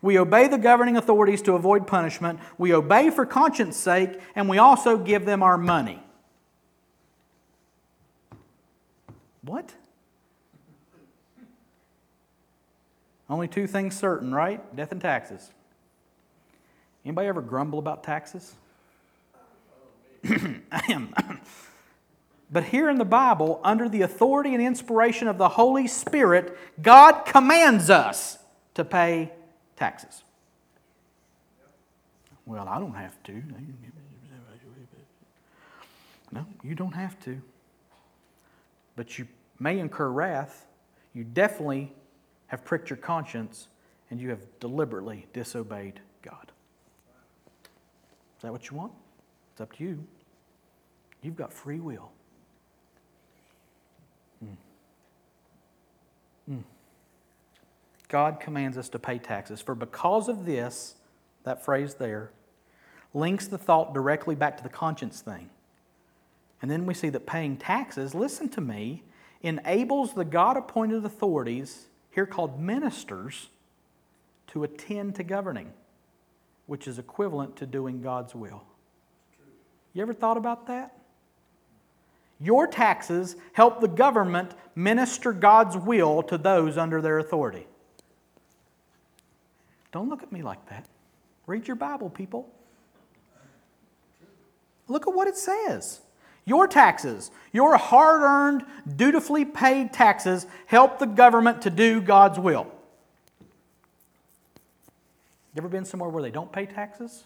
[0.03, 2.41] We obey the governing authorities to avoid punishment.
[2.57, 6.03] We obey for conscience sake, and we also give them our money.
[9.43, 9.75] What?
[13.29, 14.75] Only two things certain, right?
[14.75, 15.51] Death and taxes.
[17.05, 18.55] Anybody ever grumble about taxes?
[22.53, 27.23] But here in the Bible, under the authority and inspiration of the Holy Spirit, God
[27.23, 28.39] commands us
[28.75, 29.33] to pay
[29.81, 30.23] taxes.
[32.45, 33.43] Well, I don't have to.
[36.33, 37.41] No, you don't have to.
[38.95, 39.27] But you
[39.59, 40.67] may incur wrath.
[41.15, 41.93] You definitely
[42.49, 43.69] have pricked your conscience
[44.11, 46.53] and you have deliberately disobeyed God.
[48.37, 48.93] Is that what you want?
[49.53, 50.05] It's up to you.
[51.23, 52.11] You've got free will.
[54.45, 54.57] Mm.
[56.51, 56.63] Mm.
[58.11, 59.63] God commands us to pay taxes.
[59.63, 60.97] For because of this,
[61.45, 62.33] that phrase there,
[63.15, 65.49] links the thought directly back to the conscience thing.
[66.61, 69.05] And then we see that paying taxes, listen to me,
[69.43, 73.49] enables the God appointed authorities, here called ministers,
[74.49, 75.73] to attend to governing,
[76.67, 78.65] which is equivalent to doing God's will.
[79.95, 80.97] You ever thought about that?
[82.41, 87.67] Your taxes help the government minister God's will to those under their authority.
[89.93, 90.87] Don't look at me like that.
[91.47, 92.49] Read your Bible, people.
[94.89, 96.01] Look at what it says.
[96.45, 98.65] Your taxes, your hard earned,
[98.97, 102.67] dutifully paid taxes, help the government to do God's will.
[105.55, 107.25] You ever been somewhere where they don't pay taxes?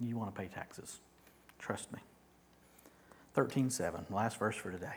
[0.00, 1.00] You want to pay taxes.
[1.58, 1.98] Trust me.
[3.36, 4.94] 13.7, last verse for today.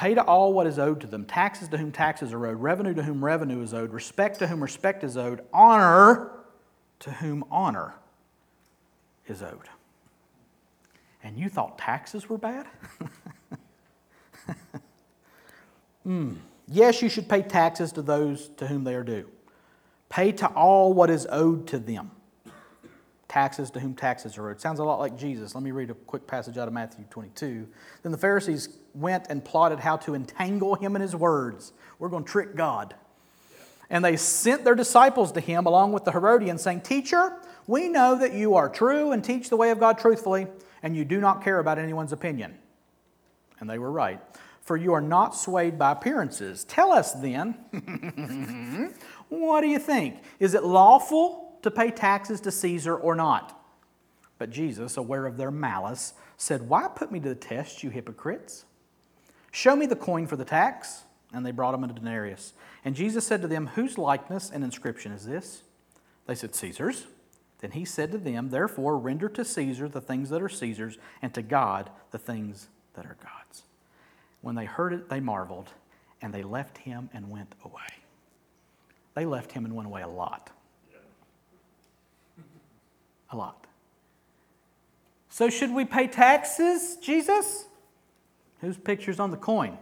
[0.00, 2.94] Pay to all what is owed to them, taxes to whom taxes are owed, revenue
[2.94, 6.30] to whom revenue is owed, respect to whom respect is owed, honor
[7.00, 7.92] to whom honor
[9.28, 9.68] is owed.
[11.22, 12.66] And you thought taxes were bad?
[16.06, 16.38] mm.
[16.66, 19.28] Yes, you should pay taxes to those to whom they are due.
[20.08, 22.10] Pay to all what is owed to them
[23.30, 24.60] taxes to whom taxes are owed.
[24.60, 25.54] Sounds a lot like Jesus.
[25.54, 27.68] Let me read a quick passage out of Matthew 22.
[28.02, 31.72] Then the Pharisees went and plotted how to entangle him in his words.
[32.00, 32.94] We're going to trick God.
[33.88, 37.36] And they sent their disciples to him along with the Herodians, saying, Teacher,
[37.68, 40.48] we know that you are true and teach the way of God truthfully,
[40.82, 42.58] and you do not care about anyone's opinion.
[43.60, 44.20] And they were right.
[44.60, 46.64] For you are not swayed by appearances.
[46.64, 47.52] Tell us then,
[49.28, 50.16] what do you think?
[50.40, 53.60] Is it lawful to pay taxes to Caesar or not?
[54.38, 58.64] But Jesus, aware of their malice, said, Why put me to the test, you hypocrites?
[59.52, 61.02] Show me the coin for the tax.
[61.32, 62.54] And they brought him a denarius.
[62.84, 65.62] And Jesus said to them, Whose likeness and inscription is this?
[66.26, 67.06] They said, Caesar's.
[67.60, 71.34] Then he said to them, Therefore, render to Caesar the things that are Caesar's, and
[71.34, 73.64] to God the things that are God's.
[74.40, 75.68] When they heard it, they marveled,
[76.22, 77.82] and they left him and went away.
[79.14, 80.50] They left him and went away a lot
[83.30, 83.66] a lot.
[85.28, 87.66] So, should we pay taxes, Jesus?
[88.60, 89.78] Whose picture's on the coin?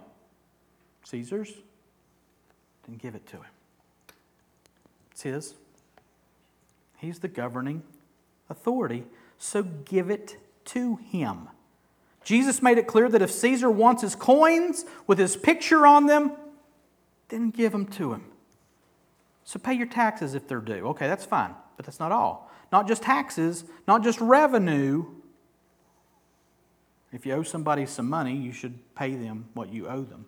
[1.05, 1.53] Caesar's?
[2.87, 3.53] Then give it to him.
[5.11, 5.55] It's his.
[6.99, 7.83] He's the governing
[8.51, 9.05] authority,
[9.39, 10.37] so give it
[10.67, 11.49] to him.
[12.25, 16.33] Jesus made it clear that if Caesar wants his coins with his picture on them,
[17.29, 18.25] then give them to him.
[19.45, 20.89] So pay your taxes if they're due.
[20.89, 25.07] Okay, that's fine, but that's not all not just taxes, not just revenue.
[27.13, 30.27] If you owe somebody some money, you should pay them what you owe them.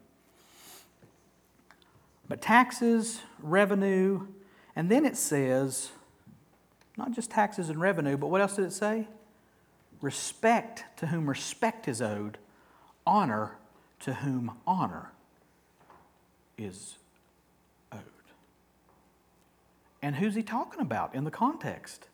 [2.28, 4.26] But taxes, revenue,
[4.76, 5.90] and then it says,
[6.96, 9.08] not just taxes and revenue, but what else did it say?
[10.00, 12.38] Respect to whom respect is owed,
[13.06, 13.56] honor
[14.00, 15.12] to whom honor
[16.56, 16.96] is
[17.92, 18.00] owed.
[20.00, 22.06] And who's he talking about in the context?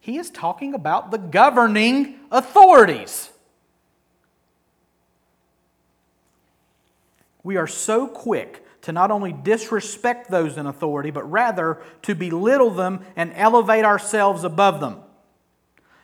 [0.00, 3.30] He is talking about the governing authorities.
[7.42, 12.70] We are so quick to not only disrespect those in authority, but rather to belittle
[12.70, 15.02] them and elevate ourselves above them.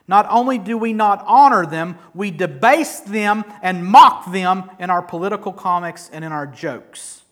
[0.06, 5.00] Not only do we not honor them, we debase them and mock them in our
[5.00, 7.22] political comics and in our jokes.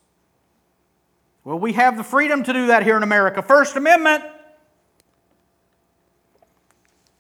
[1.45, 3.43] Well, we have the freedom to do that here in America.
[3.43, 4.25] First Amendment.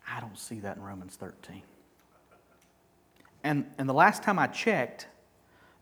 [0.08, 1.60] I don't see that in Romans 13.
[3.44, 5.06] And, and the last time I checked,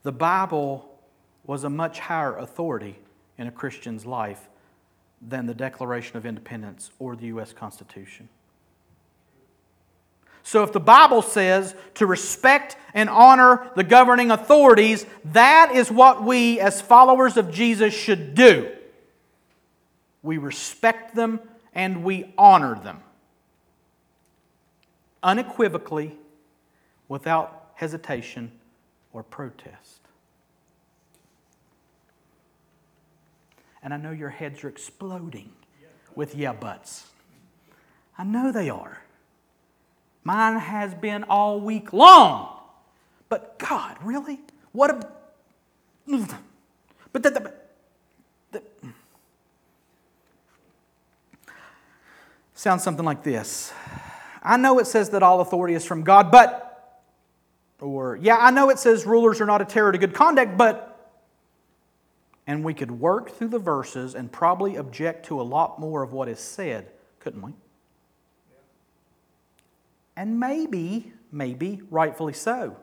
[0.03, 0.99] the Bible
[1.45, 2.99] was a much higher authority
[3.37, 4.49] in a Christian's life
[5.21, 7.53] than the Declaration of Independence or the U.S.
[7.53, 8.27] Constitution.
[10.43, 16.25] So, if the Bible says to respect and honor the governing authorities, that is what
[16.25, 18.69] we, as followers of Jesus, should do.
[20.21, 21.39] We respect them
[21.73, 23.01] and we honor them
[25.23, 26.17] unequivocally,
[27.07, 28.51] without hesitation
[29.13, 29.99] or protest.
[33.83, 35.51] And I know your heads are exploding
[36.15, 37.07] with yeah buts.
[38.17, 39.01] I know they are.
[40.23, 42.59] Mine has been all week long.
[43.27, 44.39] But God, really?
[44.71, 45.09] What a.
[47.11, 47.57] But that.
[52.53, 53.73] Sounds something like this.
[54.41, 57.01] I know it says that all authority is from God, but,
[57.79, 61.13] or, yeah, I know it says rulers are not a terror to good conduct, but,
[62.47, 66.11] and we could work through the verses and probably object to a lot more of
[66.11, 66.87] what is said,
[67.19, 67.53] couldn't we?
[70.15, 72.77] And maybe, maybe, rightfully so.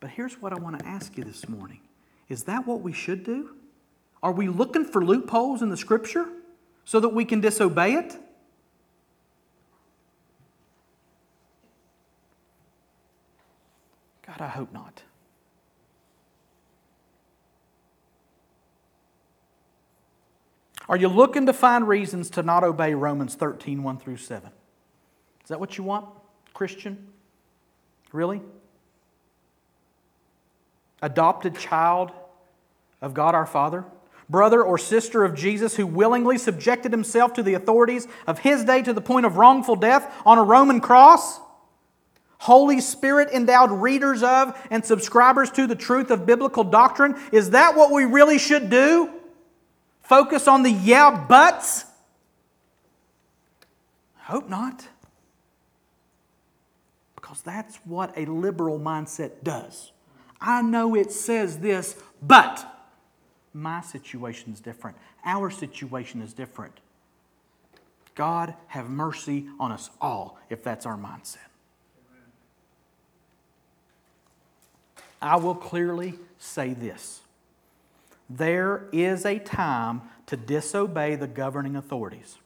[0.00, 1.80] But here's what I want to ask you this morning
[2.28, 3.50] Is that what we should do?
[4.22, 6.26] Are we looking for loopholes in the scripture
[6.84, 8.16] so that we can disobey it?
[14.38, 15.02] God, I hope not.
[20.88, 24.50] Are you looking to find reasons to not obey Romans 13, 1 through 7?
[25.42, 26.06] Is that what you want,
[26.54, 27.08] Christian?
[28.12, 28.40] Really?
[31.02, 32.10] Adopted child
[33.02, 33.84] of God our Father?
[34.30, 38.82] Brother or sister of Jesus who willingly subjected himself to the authorities of his day
[38.82, 41.40] to the point of wrongful death on a Roman cross?
[42.38, 47.16] Holy Spirit endowed readers of and subscribers to the truth of biblical doctrine?
[47.32, 49.10] Is that what we really should do?
[50.02, 51.84] Focus on the yeah buts?
[54.20, 54.86] I hope not.
[57.16, 59.92] Because that's what a liberal mindset does.
[60.40, 62.64] I know it says this, but
[63.52, 64.96] my situation is different.
[65.24, 66.78] Our situation is different.
[68.14, 71.47] God have mercy on us all if that's our mindset.
[75.20, 77.22] I will clearly say this
[78.30, 82.38] there is a time to disobey the governing authorities.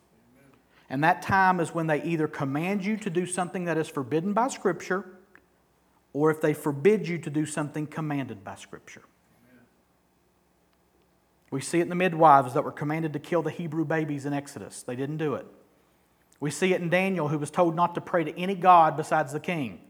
[0.89, 4.35] And that time is when they either command you to do something that is forbidden
[4.35, 5.07] by Scripture
[6.13, 9.03] or if they forbid you to do something commanded by Scripture.
[11.51, 14.33] We see it in the midwives that were commanded to kill the Hebrew babies in
[14.33, 14.83] Exodus.
[14.83, 15.47] They didn't do it.
[16.41, 19.33] We see it in Daniel, who was told not to pray to any God besides
[19.33, 19.81] the king.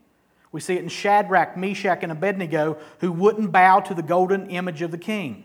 [0.53, 4.83] We see it in Shadrach, Meshach, and Abednego, who wouldn't bow to the golden image
[4.83, 5.45] of the king.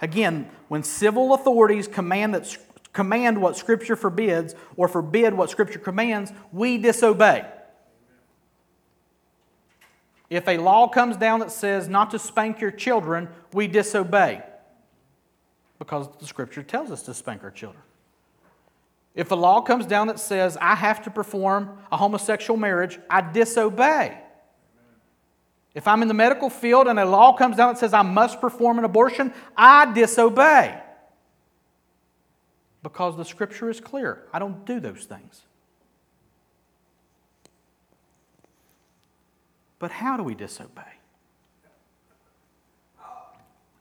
[0.00, 2.56] Again, when civil authorities command, that,
[2.92, 7.44] command what Scripture forbids or forbid what Scripture commands, we disobey.
[10.30, 14.42] If a law comes down that says not to spank your children, we disobey
[15.78, 17.82] because the Scripture tells us to spank our children.
[19.14, 23.20] If a law comes down that says I have to perform a homosexual marriage, I
[23.20, 24.18] disobey.
[25.74, 28.40] If I'm in the medical field and a law comes down that says I must
[28.40, 30.80] perform an abortion, I disobey.
[32.82, 34.22] Because the scripture is clear.
[34.32, 35.42] I don't do those things.
[39.78, 40.82] But how do we disobey?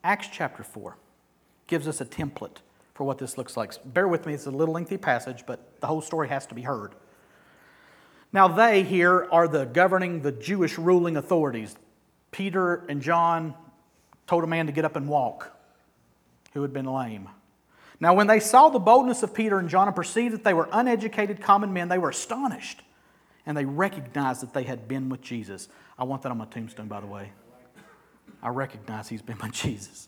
[0.04, 0.98] Acts chapter 4
[1.68, 2.58] gives us a template
[3.04, 3.74] for what this looks like.
[3.84, 6.62] Bear with me, it's a little lengthy passage, but the whole story has to be
[6.62, 6.96] heard.
[8.32, 11.76] Now, they here are the governing, the Jewish ruling authorities.
[12.32, 13.56] Peter and John
[14.26, 15.52] told a man to get up and walk
[16.54, 17.28] who had been lame.
[18.00, 20.70] Now, when they saw the boldness of Peter and John and perceived that they were
[20.72, 22.84] uneducated common men, they were astonished
[23.46, 25.68] and they recognized that they had been with Jesus.
[26.00, 27.34] I want that on my tombstone, by the way.
[28.42, 30.08] I recognize he's been with Jesus.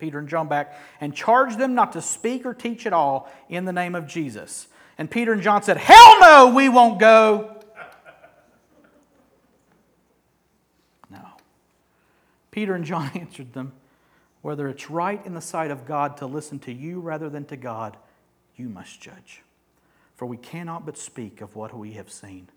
[0.00, 3.66] Peter and John back, and charged them not to speak or teach at all in
[3.66, 4.66] the name of Jesus.
[4.98, 7.56] And Peter and John said, Hell no, we won't go.
[11.10, 11.20] No.
[12.50, 13.72] Peter and John answered them,
[14.42, 17.56] Whether it's right in the sight of God to listen to you rather than to
[17.56, 17.96] God,
[18.56, 19.42] you must judge.
[20.16, 22.48] For we cannot but speak of what we have seen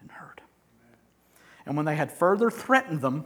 [0.00, 0.42] and heard.
[1.64, 3.24] And when they had further threatened them,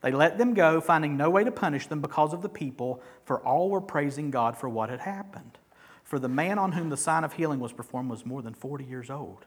[0.00, 3.40] they let them go, finding no way to punish them because of the people, for
[3.40, 5.58] all were praising God for what had happened.
[6.04, 8.84] For the man on whom the sign of healing was performed was more than 40
[8.84, 9.44] years old.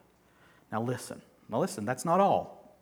[0.72, 1.22] Now listen.
[1.50, 2.76] Now listen, that's not all.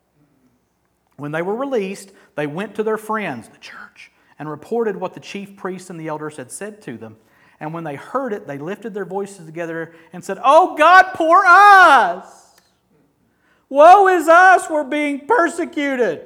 [1.17, 5.19] When they were released, they went to their friends, the church, and reported what the
[5.19, 7.17] chief priests and the elders had said to them.
[7.59, 11.43] And when they heard it, they lifted their voices together and said, Oh God, poor
[11.45, 12.61] us!
[13.67, 16.25] Woe is us, we're being persecuted.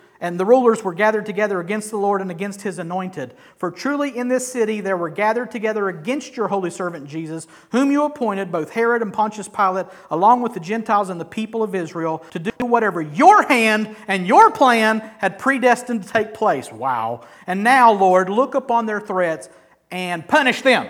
[0.21, 3.33] and the rulers were gathered together against the Lord and against his anointed.
[3.57, 7.91] For truly in this city there were gathered together against your holy servant Jesus, whom
[7.91, 11.73] you appointed, both Herod and Pontius Pilate, along with the Gentiles and the people of
[11.73, 16.71] Israel, to do whatever your hand and your plan had predestined to take place.
[16.71, 17.21] Wow.
[17.47, 19.49] And now, Lord, look upon their threats
[19.89, 20.87] and punish them.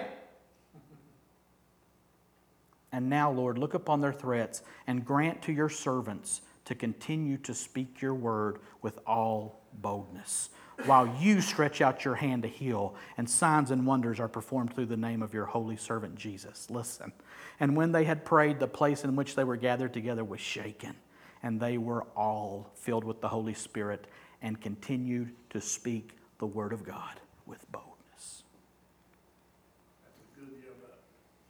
[2.92, 6.42] And now, Lord, look upon their threats and grant to your servants
[6.72, 10.52] to continue to speak your word with all boldness,
[10.86, 14.86] while you stretch out your hand to heal, and signs and wonders are performed through
[14.86, 16.70] the name of your holy servant Jesus.
[16.70, 17.12] Listen.
[17.60, 20.96] And when they had prayed, the place in which they were gathered together was shaken,
[21.44, 24.08] and they were all filled with the Holy Spirit
[24.42, 28.44] and continued to speak the word of God with boldness.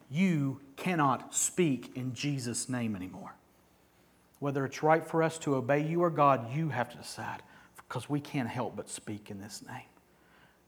[0.09, 3.35] You cannot speak in Jesus' name anymore.
[4.41, 7.43] Whether it's right for us to obey you or God, you have to decide
[7.87, 9.85] because we can't help but speak in this name.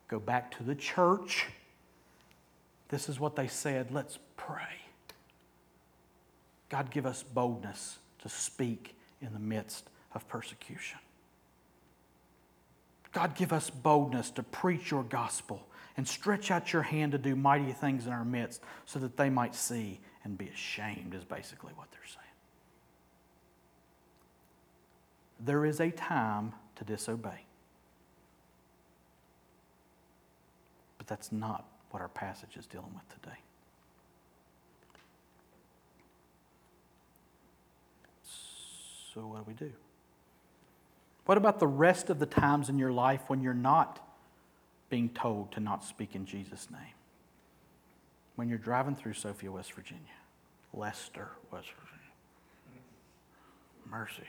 [0.08, 1.48] Go back to the church.
[2.90, 3.90] This is what they said.
[3.90, 4.78] Let's pray.
[6.70, 11.00] God, give us boldness to speak in the midst of persecution.
[13.12, 15.68] God, give us boldness to preach your gospel
[15.98, 19.32] and stretch out your hand to do mighty things in our midst so that they
[19.32, 22.23] might see and be ashamed, is basically what they're saying.
[25.46, 27.46] There is a time to disobey.
[30.98, 33.38] But that's not what our passage is dealing with today.
[39.14, 39.72] So, what do we do?
[41.26, 44.00] What about the rest of the times in your life when you're not
[44.90, 46.96] being told to not speak in Jesus' name?
[48.36, 50.02] When you're driving through Sophia, West Virginia,
[50.74, 51.94] Lester, West Virginia.
[53.90, 54.24] Mercy.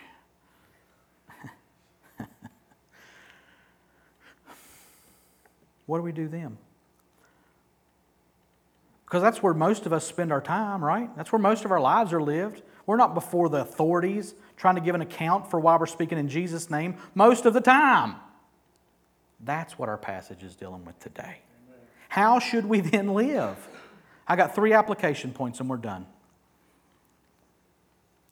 [5.87, 6.57] What do we do then?
[9.05, 11.15] Because that's where most of us spend our time, right?
[11.17, 12.63] That's where most of our lives are lived.
[12.87, 16.29] We're not before the authorities trying to give an account for why we're speaking in
[16.29, 18.17] Jesus' name most of the time.
[19.41, 21.39] That's what our passage is dealing with today.
[22.09, 23.57] How should we then live?
[24.27, 26.07] I got three application points and we're done.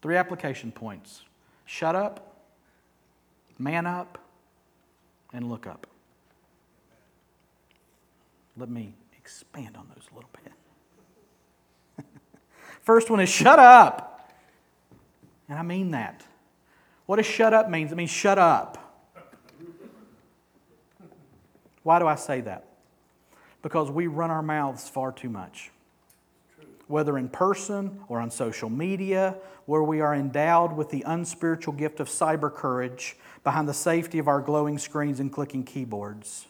[0.01, 1.23] Three application points
[1.65, 2.43] shut up,
[3.59, 4.19] man up,
[5.33, 5.87] and look up.
[8.57, 12.07] Let me expand on those a little bit.
[12.83, 14.31] First one is shut up.
[15.49, 16.25] And I mean that.
[17.07, 17.89] What does shut up mean?
[17.89, 18.79] It means shut up.
[21.83, 22.65] Why do I say that?
[23.61, 25.71] Because we run our mouths far too much.
[26.87, 29.37] Whether in person or on social media,
[29.67, 34.29] where we are endowed with the unspiritual gift of cyber courage behind the safety of
[34.29, 36.47] our glowing screens and clicking keyboards.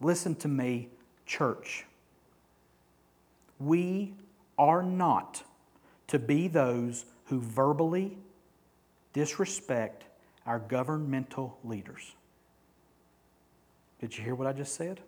[0.00, 0.88] Listen to me,
[1.24, 1.84] church.
[3.58, 4.14] We
[4.58, 5.42] are not
[6.08, 8.16] to be those who verbally
[9.12, 10.04] disrespect
[10.46, 12.14] our governmental leaders.
[14.00, 15.00] Did you hear what I just said?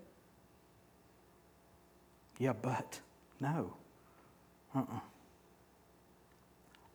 [2.38, 3.00] Yeah, but
[3.40, 3.74] no.
[4.74, 4.96] Uh uh-uh.
[4.96, 5.00] uh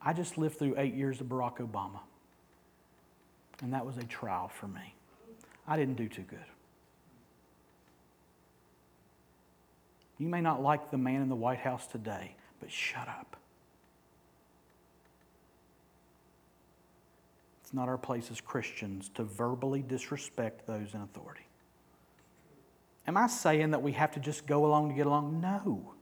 [0.06, 2.00] I just lived through eight years of Barack Obama,
[3.62, 4.96] and that was a trial for me.
[5.66, 6.40] I didn't do too good.
[10.24, 13.36] You may not like the man in the White House today, but shut up.
[17.62, 21.46] It's not our place as Christians to verbally disrespect those in authority.
[23.06, 25.42] Am I saying that we have to just go along to get along?
[25.42, 25.94] No.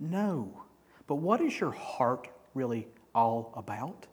[0.00, 0.62] No.
[1.06, 4.06] But what is your heart really all about?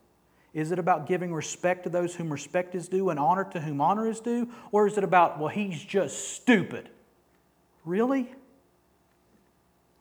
[0.53, 3.79] Is it about giving respect to those whom respect is due and honor to whom
[3.79, 4.49] honor is due?
[4.73, 6.89] Or is it about, well, he's just stupid?
[7.85, 8.29] Really?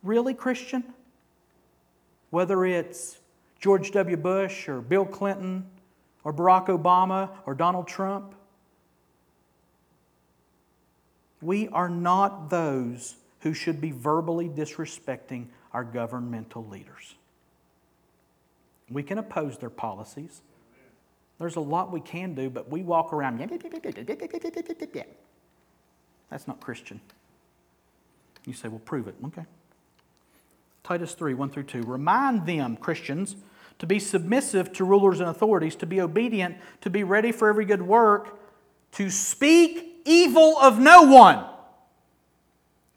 [0.03, 0.85] Really, Christian?
[2.31, 3.19] Whether it's
[3.61, 4.17] George W.
[4.17, 5.67] Bush or Bill Clinton
[6.25, 8.35] or Barack Obama or Donald Trump,
[11.41, 17.15] we are not those who should be verbally disrespecting our governmental leaders.
[18.91, 20.43] We can oppose their policies.
[21.39, 23.39] There's a lot we can do, but we walk around.
[26.31, 27.01] That's not Christian.
[28.47, 29.15] You say, well, prove it.
[29.27, 29.45] Okay.
[30.83, 31.83] Titus 3 1 through 2.
[31.83, 33.37] Remind them, Christians,
[33.79, 37.65] to be submissive to rulers and authorities, to be obedient, to be ready for every
[37.65, 38.39] good work,
[38.93, 41.45] to speak evil of no one,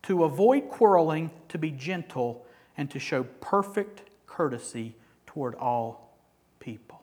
[0.04, 2.46] to avoid quarreling, to be gentle,
[2.78, 6.16] and to show perfect courtesy toward all
[6.60, 7.02] people.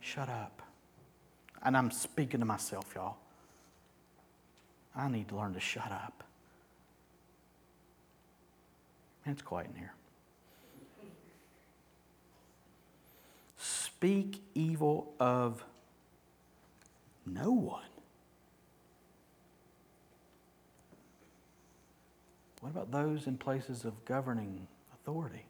[0.00, 0.62] Shut up.
[1.62, 3.16] and I'm speaking to myself, y'all.
[4.94, 6.24] I need to learn to shut up.
[9.28, 9.92] Man, it's quiet in here.
[13.58, 15.62] Speak evil of
[17.26, 17.82] no one.
[22.62, 25.44] What about those in places of governing authority?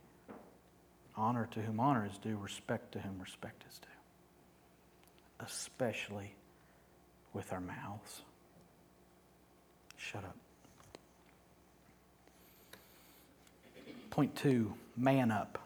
[1.16, 6.34] Honor to whom honor is due, respect to whom respect is due, especially
[7.32, 8.22] with our mouths.
[9.96, 10.34] Shut up.
[14.18, 15.60] Point two man up.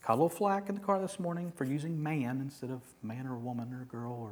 [0.00, 3.26] Caught a little flack in the car this morning for using man instead of man
[3.26, 4.30] or woman or girl or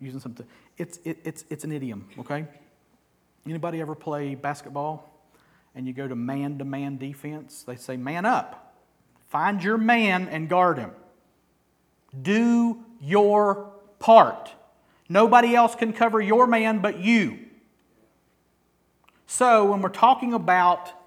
[0.00, 0.44] using something.
[0.78, 2.44] It's, it, it's, it's an idiom, okay?
[3.46, 5.08] Anybody ever play basketball
[5.76, 7.62] and you go to man to man defense?
[7.62, 8.74] They say, man up.
[9.28, 10.90] Find your man and guard him.
[12.20, 14.50] Do your part.
[15.08, 17.38] Nobody else can cover your man but you.
[19.28, 20.97] So, when we're talking about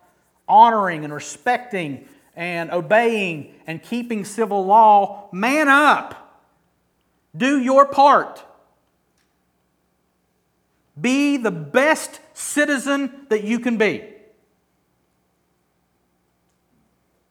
[0.47, 6.43] honoring and respecting and obeying and keeping civil law, man up.
[7.35, 8.43] Do your part.
[10.99, 14.03] Be the best citizen that you can be.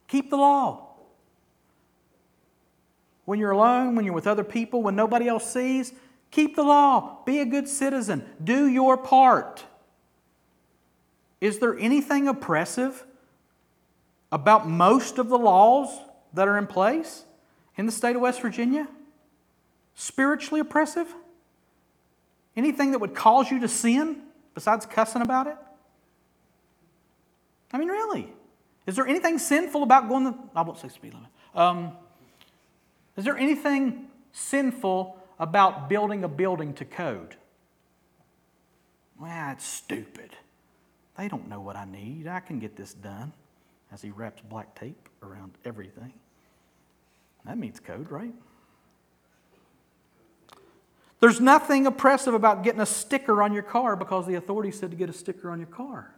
[0.09, 0.87] Keep the law.
[3.27, 5.93] When you're alone, when you're with other people, when nobody else sees,
[6.33, 7.19] keep the law.
[7.25, 8.25] Be a good citizen.
[8.43, 9.65] Do your part.
[11.41, 13.05] Is there anything oppressive
[14.31, 15.89] about most of the laws
[16.35, 17.25] that are in place
[17.77, 18.87] in the state of West Virginia?
[19.95, 21.13] Spiritually oppressive?
[22.57, 24.23] Anything that would cause you to sin
[24.55, 25.57] besides cussing about it?
[27.73, 28.29] I mean, really.
[28.87, 31.31] Is there anything sinful about going the, I won't say speed limit.
[31.55, 31.93] Um,
[33.17, 37.37] is there anything sinful about building a building to code?
[39.19, 40.31] Well, it's stupid.
[41.21, 42.27] They don't know what I need.
[42.27, 43.35] I can get this done
[43.93, 46.15] as he wraps black tape around everything.
[47.45, 48.33] That means code, right?
[51.21, 54.97] There's nothing oppressive about getting a sticker on your car because the authorities said to
[54.97, 56.11] get a sticker on your car.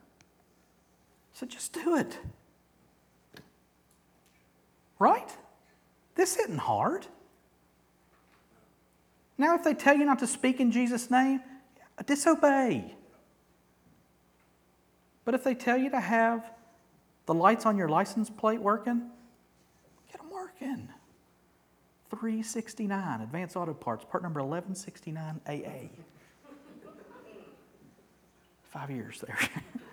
[1.32, 2.16] So just do it.
[5.00, 5.36] Right?
[6.14, 7.08] This isn't hard.
[9.36, 11.40] Now, if they tell you not to speak in Jesus' name,
[12.06, 12.94] disobey.
[15.24, 16.50] But if they tell you to have
[17.26, 19.02] the lights on your license plate working,
[20.10, 20.88] get them working.
[22.10, 25.88] 369 Advanced Auto Parts, part number 1169 AA.
[28.64, 29.38] Five years there.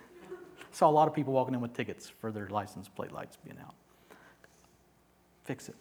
[0.72, 3.58] Saw a lot of people walking in with tickets for their license plate lights being
[3.58, 3.74] out.
[5.44, 5.76] Fix it.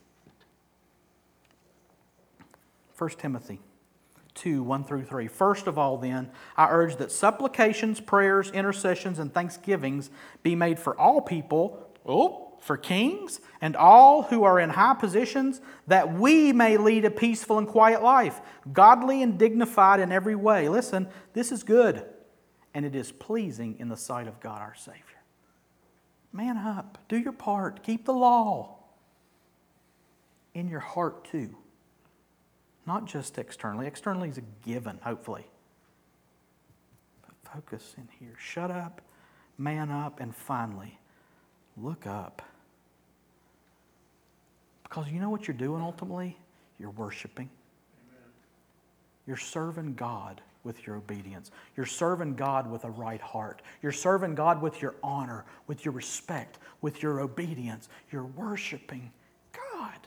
[2.98, 3.60] 1 Timothy
[4.40, 5.28] 2 1 through 3.
[5.28, 10.10] First of all, then, I urge that supplications, prayers, intercessions, and thanksgivings
[10.44, 15.62] be made for all people, oh, for kings, and all who are in high positions,
[15.88, 20.70] that we may lead a peaceful and quiet life, godly and dignified in every way.
[20.70, 22.06] Listen, this is good,
[22.74, 25.04] and it is pleasing in the sight of God our Savior.
[26.32, 28.78] Man up, do your part, keep the law
[30.54, 31.56] in your heart too.
[32.86, 33.88] Not just externally.
[33.88, 35.46] Externally is a given, hopefully.
[37.22, 38.36] But focus in here.
[38.40, 39.02] Shut up,
[39.58, 41.00] man up, and finally,
[41.78, 42.42] look up.
[44.84, 46.36] Because you know what you're doing ultimately?
[46.80, 47.50] You're worshiping.
[48.10, 48.32] Amen.
[49.28, 51.52] You're serving God with your obedience.
[51.78, 53.62] You're serving God with a right heart.
[53.82, 57.88] You're serving God with your honor, with your respect, with your obedience.
[58.12, 59.12] You're worshiping
[59.54, 60.00] God.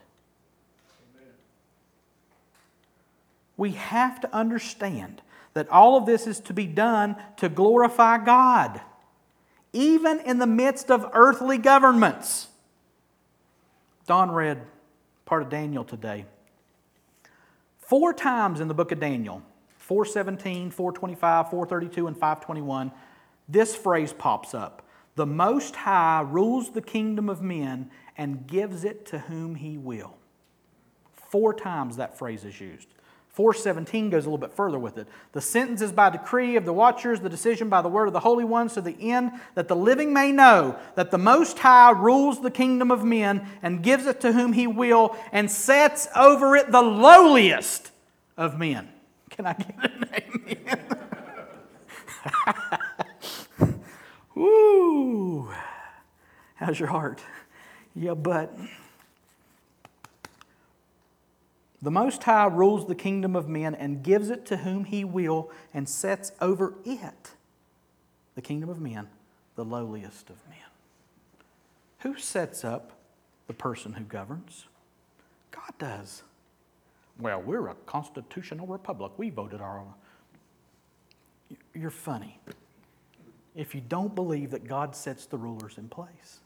[3.56, 5.22] We have to understand
[5.54, 8.80] that all of this is to be done to glorify God,
[9.72, 12.48] even in the midst of earthly governments.
[14.06, 14.62] Don read
[15.24, 16.24] part of Daniel today.
[17.78, 19.42] Four times in the book of Daniel,
[19.76, 22.92] 417, 425, 432, and 521,
[23.48, 24.82] this phrase pops up.
[25.14, 30.16] The Most High rules the kingdom of men and gives it to whom he will.
[31.12, 32.88] Four times that phrase is used.
[33.32, 35.08] 417 goes a little bit further with it.
[35.32, 38.20] The sentence is by decree of the watchers, the decision by the word of the
[38.20, 42.42] Holy Ones to the end that the living may know that the Most High rules
[42.42, 46.70] the kingdom of men and gives it to whom he will and sets over it
[46.70, 47.90] the lowliest
[48.36, 48.90] of men.
[49.30, 50.98] Can I get an amen?
[54.34, 55.50] Woo!
[56.56, 57.22] How's your heart?
[57.94, 58.54] Yeah, but
[61.82, 65.50] The Most High rules the kingdom of men and gives it to whom he will
[65.74, 67.32] and sets over it,
[68.36, 69.08] the kingdom of men,
[69.56, 70.58] the lowliest of men.
[72.00, 72.92] Who sets up
[73.48, 74.66] the person who governs?
[75.50, 76.22] God does.
[77.18, 79.12] Well, we're a constitutional republic.
[79.16, 79.94] We voted our own.
[81.74, 82.38] You're funny
[83.54, 86.40] if you don't believe that God sets the rulers in place.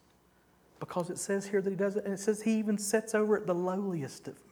[0.80, 3.37] Because it says here that He does it, and it says He even sets over
[3.37, 4.43] it the lowliest of men.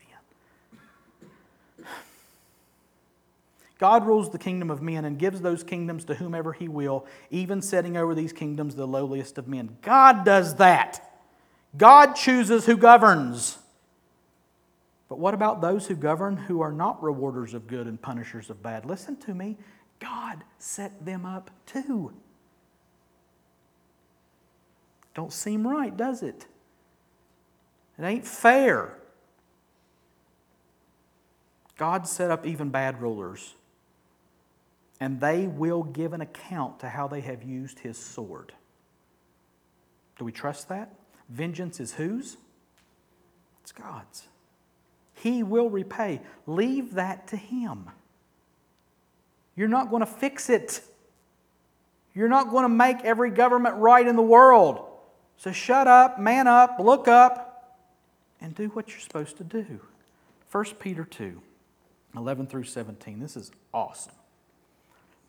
[3.79, 7.61] God rules the kingdom of men and gives those kingdoms to whomever He will, even
[7.61, 9.77] setting over these kingdoms the lowliest of men.
[9.83, 11.13] God does that.
[11.77, 13.59] God chooses who governs.
[15.09, 18.63] But what about those who govern who are not rewarders of good and punishers of
[18.63, 18.85] bad?
[18.87, 19.59] Listen to me.
[20.01, 22.13] God set them up too.
[25.15, 26.47] Don't seem right, does it?
[27.99, 28.99] It ain't fair.
[31.77, 33.55] God set up even bad rulers,
[35.01, 38.53] and they will give an account to how they have used his sword.
[40.19, 40.95] Do we trust that?
[41.29, 42.37] Vengeance is whose?
[43.63, 44.29] It's God's.
[45.15, 46.21] He will repay.
[46.47, 47.91] Leave that to him.
[49.57, 50.81] You're not going to fix it.
[52.15, 54.87] You're not going to make every government right in the world.
[55.37, 57.79] So shut up, man up, look up,
[58.41, 59.81] and do what you're supposed to do.
[60.53, 61.41] 1 Peter 2
[62.17, 63.19] 11 through 17.
[63.19, 64.13] This is awesome.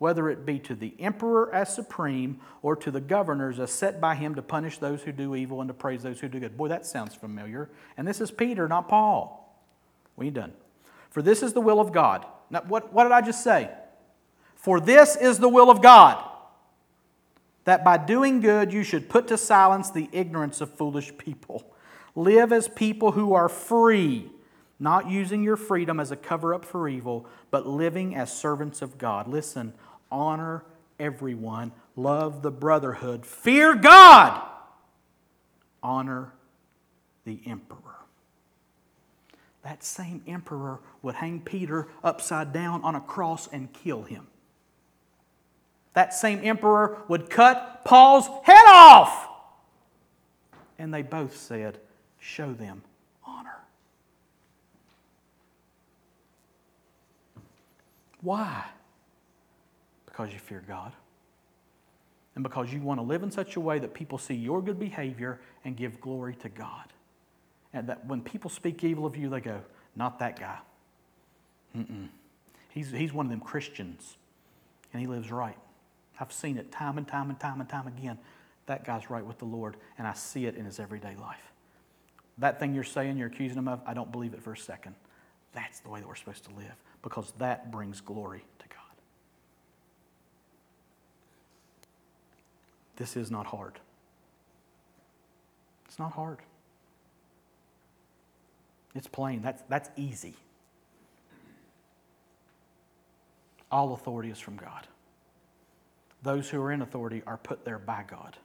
[0.00, 4.14] whether it be to the emperor as supreme or to the governors as set by
[4.14, 6.56] him to punish those who do evil and to praise those who do good.
[6.56, 7.68] Boy, that sounds familiar.
[7.98, 9.62] And this is Peter, not Paul.
[10.16, 10.54] We done.
[11.10, 12.24] For this is the will of God.
[12.48, 13.70] Now, what, what did I just say?
[14.56, 16.26] For this is the will of God
[17.64, 21.62] that by doing good you should put to silence the ignorance of foolish people.
[22.14, 24.30] Live as people who are free,
[24.78, 28.98] not using your freedom as a cover up for evil, but living as servants of
[28.98, 29.28] God.
[29.28, 29.74] Listen,
[30.10, 30.64] honor
[30.98, 34.42] everyone, love the brotherhood, fear God,
[35.82, 36.32] honor
[37.24, 37.76] the emperor.
[39.62, 44.26] That same emperor would hang Peter upside down on a cross and kill him.
[45.92, 49.28] That same emperor would cut Paul's head off.
[50.78, 51.78] And they both said,
[52.18, 52.82] Show them
[53.26, 53.58] honor.
[58.20, 58.64] Why?
[60.20, 60.92] Because you fear God.
[62.34, 64.78] And because you want to live in such a way that people see your good
[64.78, 66.92] behavior and give glory to God.
[67.72, 69.62] And that when people speak evil of you, they go,
[69.96, 70.58] Not that guy.
[71.74, 72.08] Mm-mm.
[72.68, 74.18] He's, he's one of them Christians,
[74.92, 75.56] and he lives right.
[76.20, 78.18] I've seen it time and time and time and time again.
[78.66, 81.50] That guy's right with the Lord, and I see it in his everyday life.
[82.36, 84.96] That thing you're saying, you're accusing him of, I don't believe it for a second.
[85.54, 88.76] That's the way that we're supposed to live because that brings glory to God.
[93.00, 93.80] This is not hard.
[95.86, 96.38] It's not hard.
[98.94, 99.42] It's plain.
[99.42, 100.34] That's, that's easy.
[103.72, 104.86] All authority is from God
[106.22, 108.36] those who are in authority are put there by God.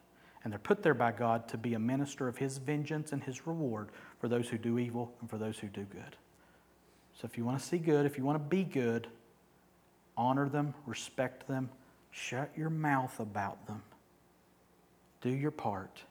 [0.44, 3.46] And they're put there by God to be a minister of His vengeance and His
[3.46, 3.88] reward
[4.20, 6.16] for those who do evil and for those who do good.
[7.20, 9.08] So if you want to see good, if you want to be good,
[10.16, 11.68] honor them, respect them,
[12.10, 13.82] shut your mouth about them,
[15.26, 16.02] do your part,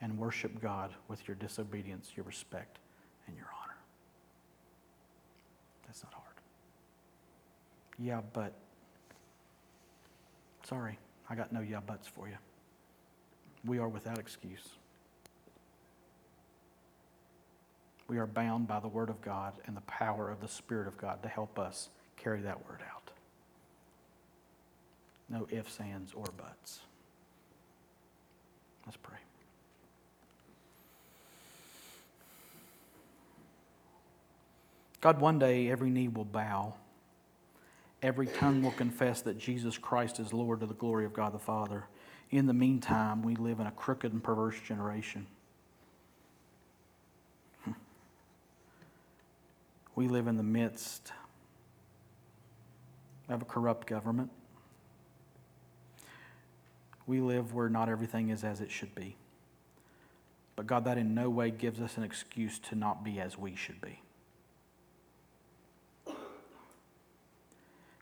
[0.00, 2.78] and worship God with your disobedience, your respect,
[3.26, 3.76] and your honor.
[5.86, 6.34] That's not hard.
[7.98, 8.52] Yeah, but
[10.64, 10.98] Sorry,
[11.28, 12.36] I got no yeah buts for you.
[13.66, 14.66] We are without excuse.
[18.08, 20.96] We are bound by the Word of God and the power of the Spirit of
[20.96, 23.10] God to help us carry that Word out.
[25.28, 26.80] No ifs, ands, or buts.
[28.86, 29.16] Let's pray.
[35.00, 36.74] God, one day every knee will bow
[38.04, 41.38] every tongue will confess that Jesus Christ is Lord to the glory of God the
[41.38, 41.84] Father.
[42.30, 45.26] In the meantime, we live in a crooked and perverse generation.
[49.96, 51.12] We live in the midst
[53.30, 54.30] of a corrupt government.
[57.06, 59.16] We live where not everything is as it should be.
[60.56, 63.56] But God, that in no way gives us an excuse to not be as we
[63.56, 64.00] should be.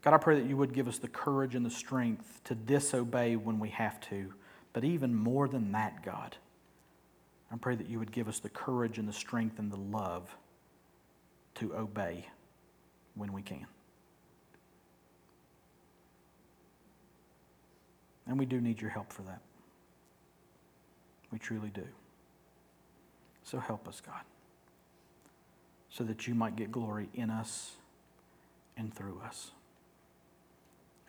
[0.03, 3.37] God, I pray that you would give us the courage and the strength to disobey
[3.37, 4.33] when we have to.
[4.73, 6.35] But even more than that, God,
[7.51, 10.35] I pray that you would give us the courage and the strength and the love
[11.55, 12.27] to obey
[13.15, 13.65] when we can.
[18.27, 19.41] And we do need your help for that.
[21.31, 21.87] We truly do.
[23.43, 24.21] So help us, God,
[25.89, 27.73] so that you might get glory in us
[28.77, 29.51] and through us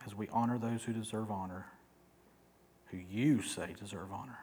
[0.07, 1.67] as we honor those who deserve honor,
[2.87, 4.39] who you say deserve honor,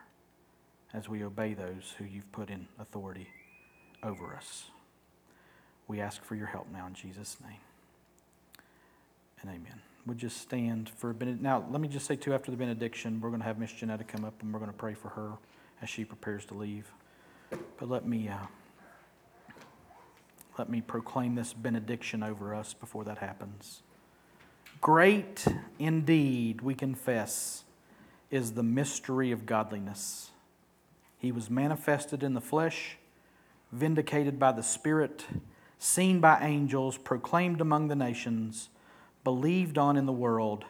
[0.92, 3.28] as we obey those who you've put in authority
[4.02, 4.64] over us.
[5.86, 7.60] We ask for your help now in Jesus' name.
[9.40, 9.91] And amen.
[10.04, 11.40] We'll just stand for a minute.
[11.40, 14.04] Now, let me just say, too, after the benediction, we're going to have Miss Janetta
[14.04, 15.32] come up and we're going to pray for her
[15.80, 16.90] as she prepares to leave.
[17.78, 18.36] But let me, uh,
[20.58, 23.82] let me proclaim this benediction over us before that happens.
[24.80, 25.46] Great
[25.78, 27.62] indeed, we confess,
[28.30, 30.30] is the mystery of godliness.
[31.18, 32.96] He was manifested in the flesh,
[33.70, 35.24] vindicated by the Spirit,
[35.78, 38.70] seen by angels, proclaimed among the nations,
[39.24, 40.64] believed on in the world,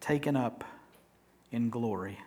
[0.00, 0.64] taken up
[1.50, 2.18] in glory.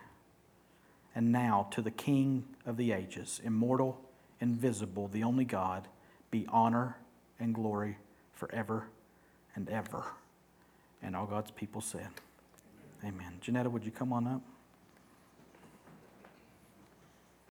[1.14, 4.00] And now to the King of the ages, immortal,
[4.40, 5.88] invisible, the only God,
[6.30, 6.96] be honor
[7.38, 7.98] and glory
[8.34, 8.86] forever
[9.54, 10.04] and ever.
[11.02, 12.08] And all God's people said,
[13.04, 13.38] Amen.
[13.40, 14.42] Janetta, would you come on up?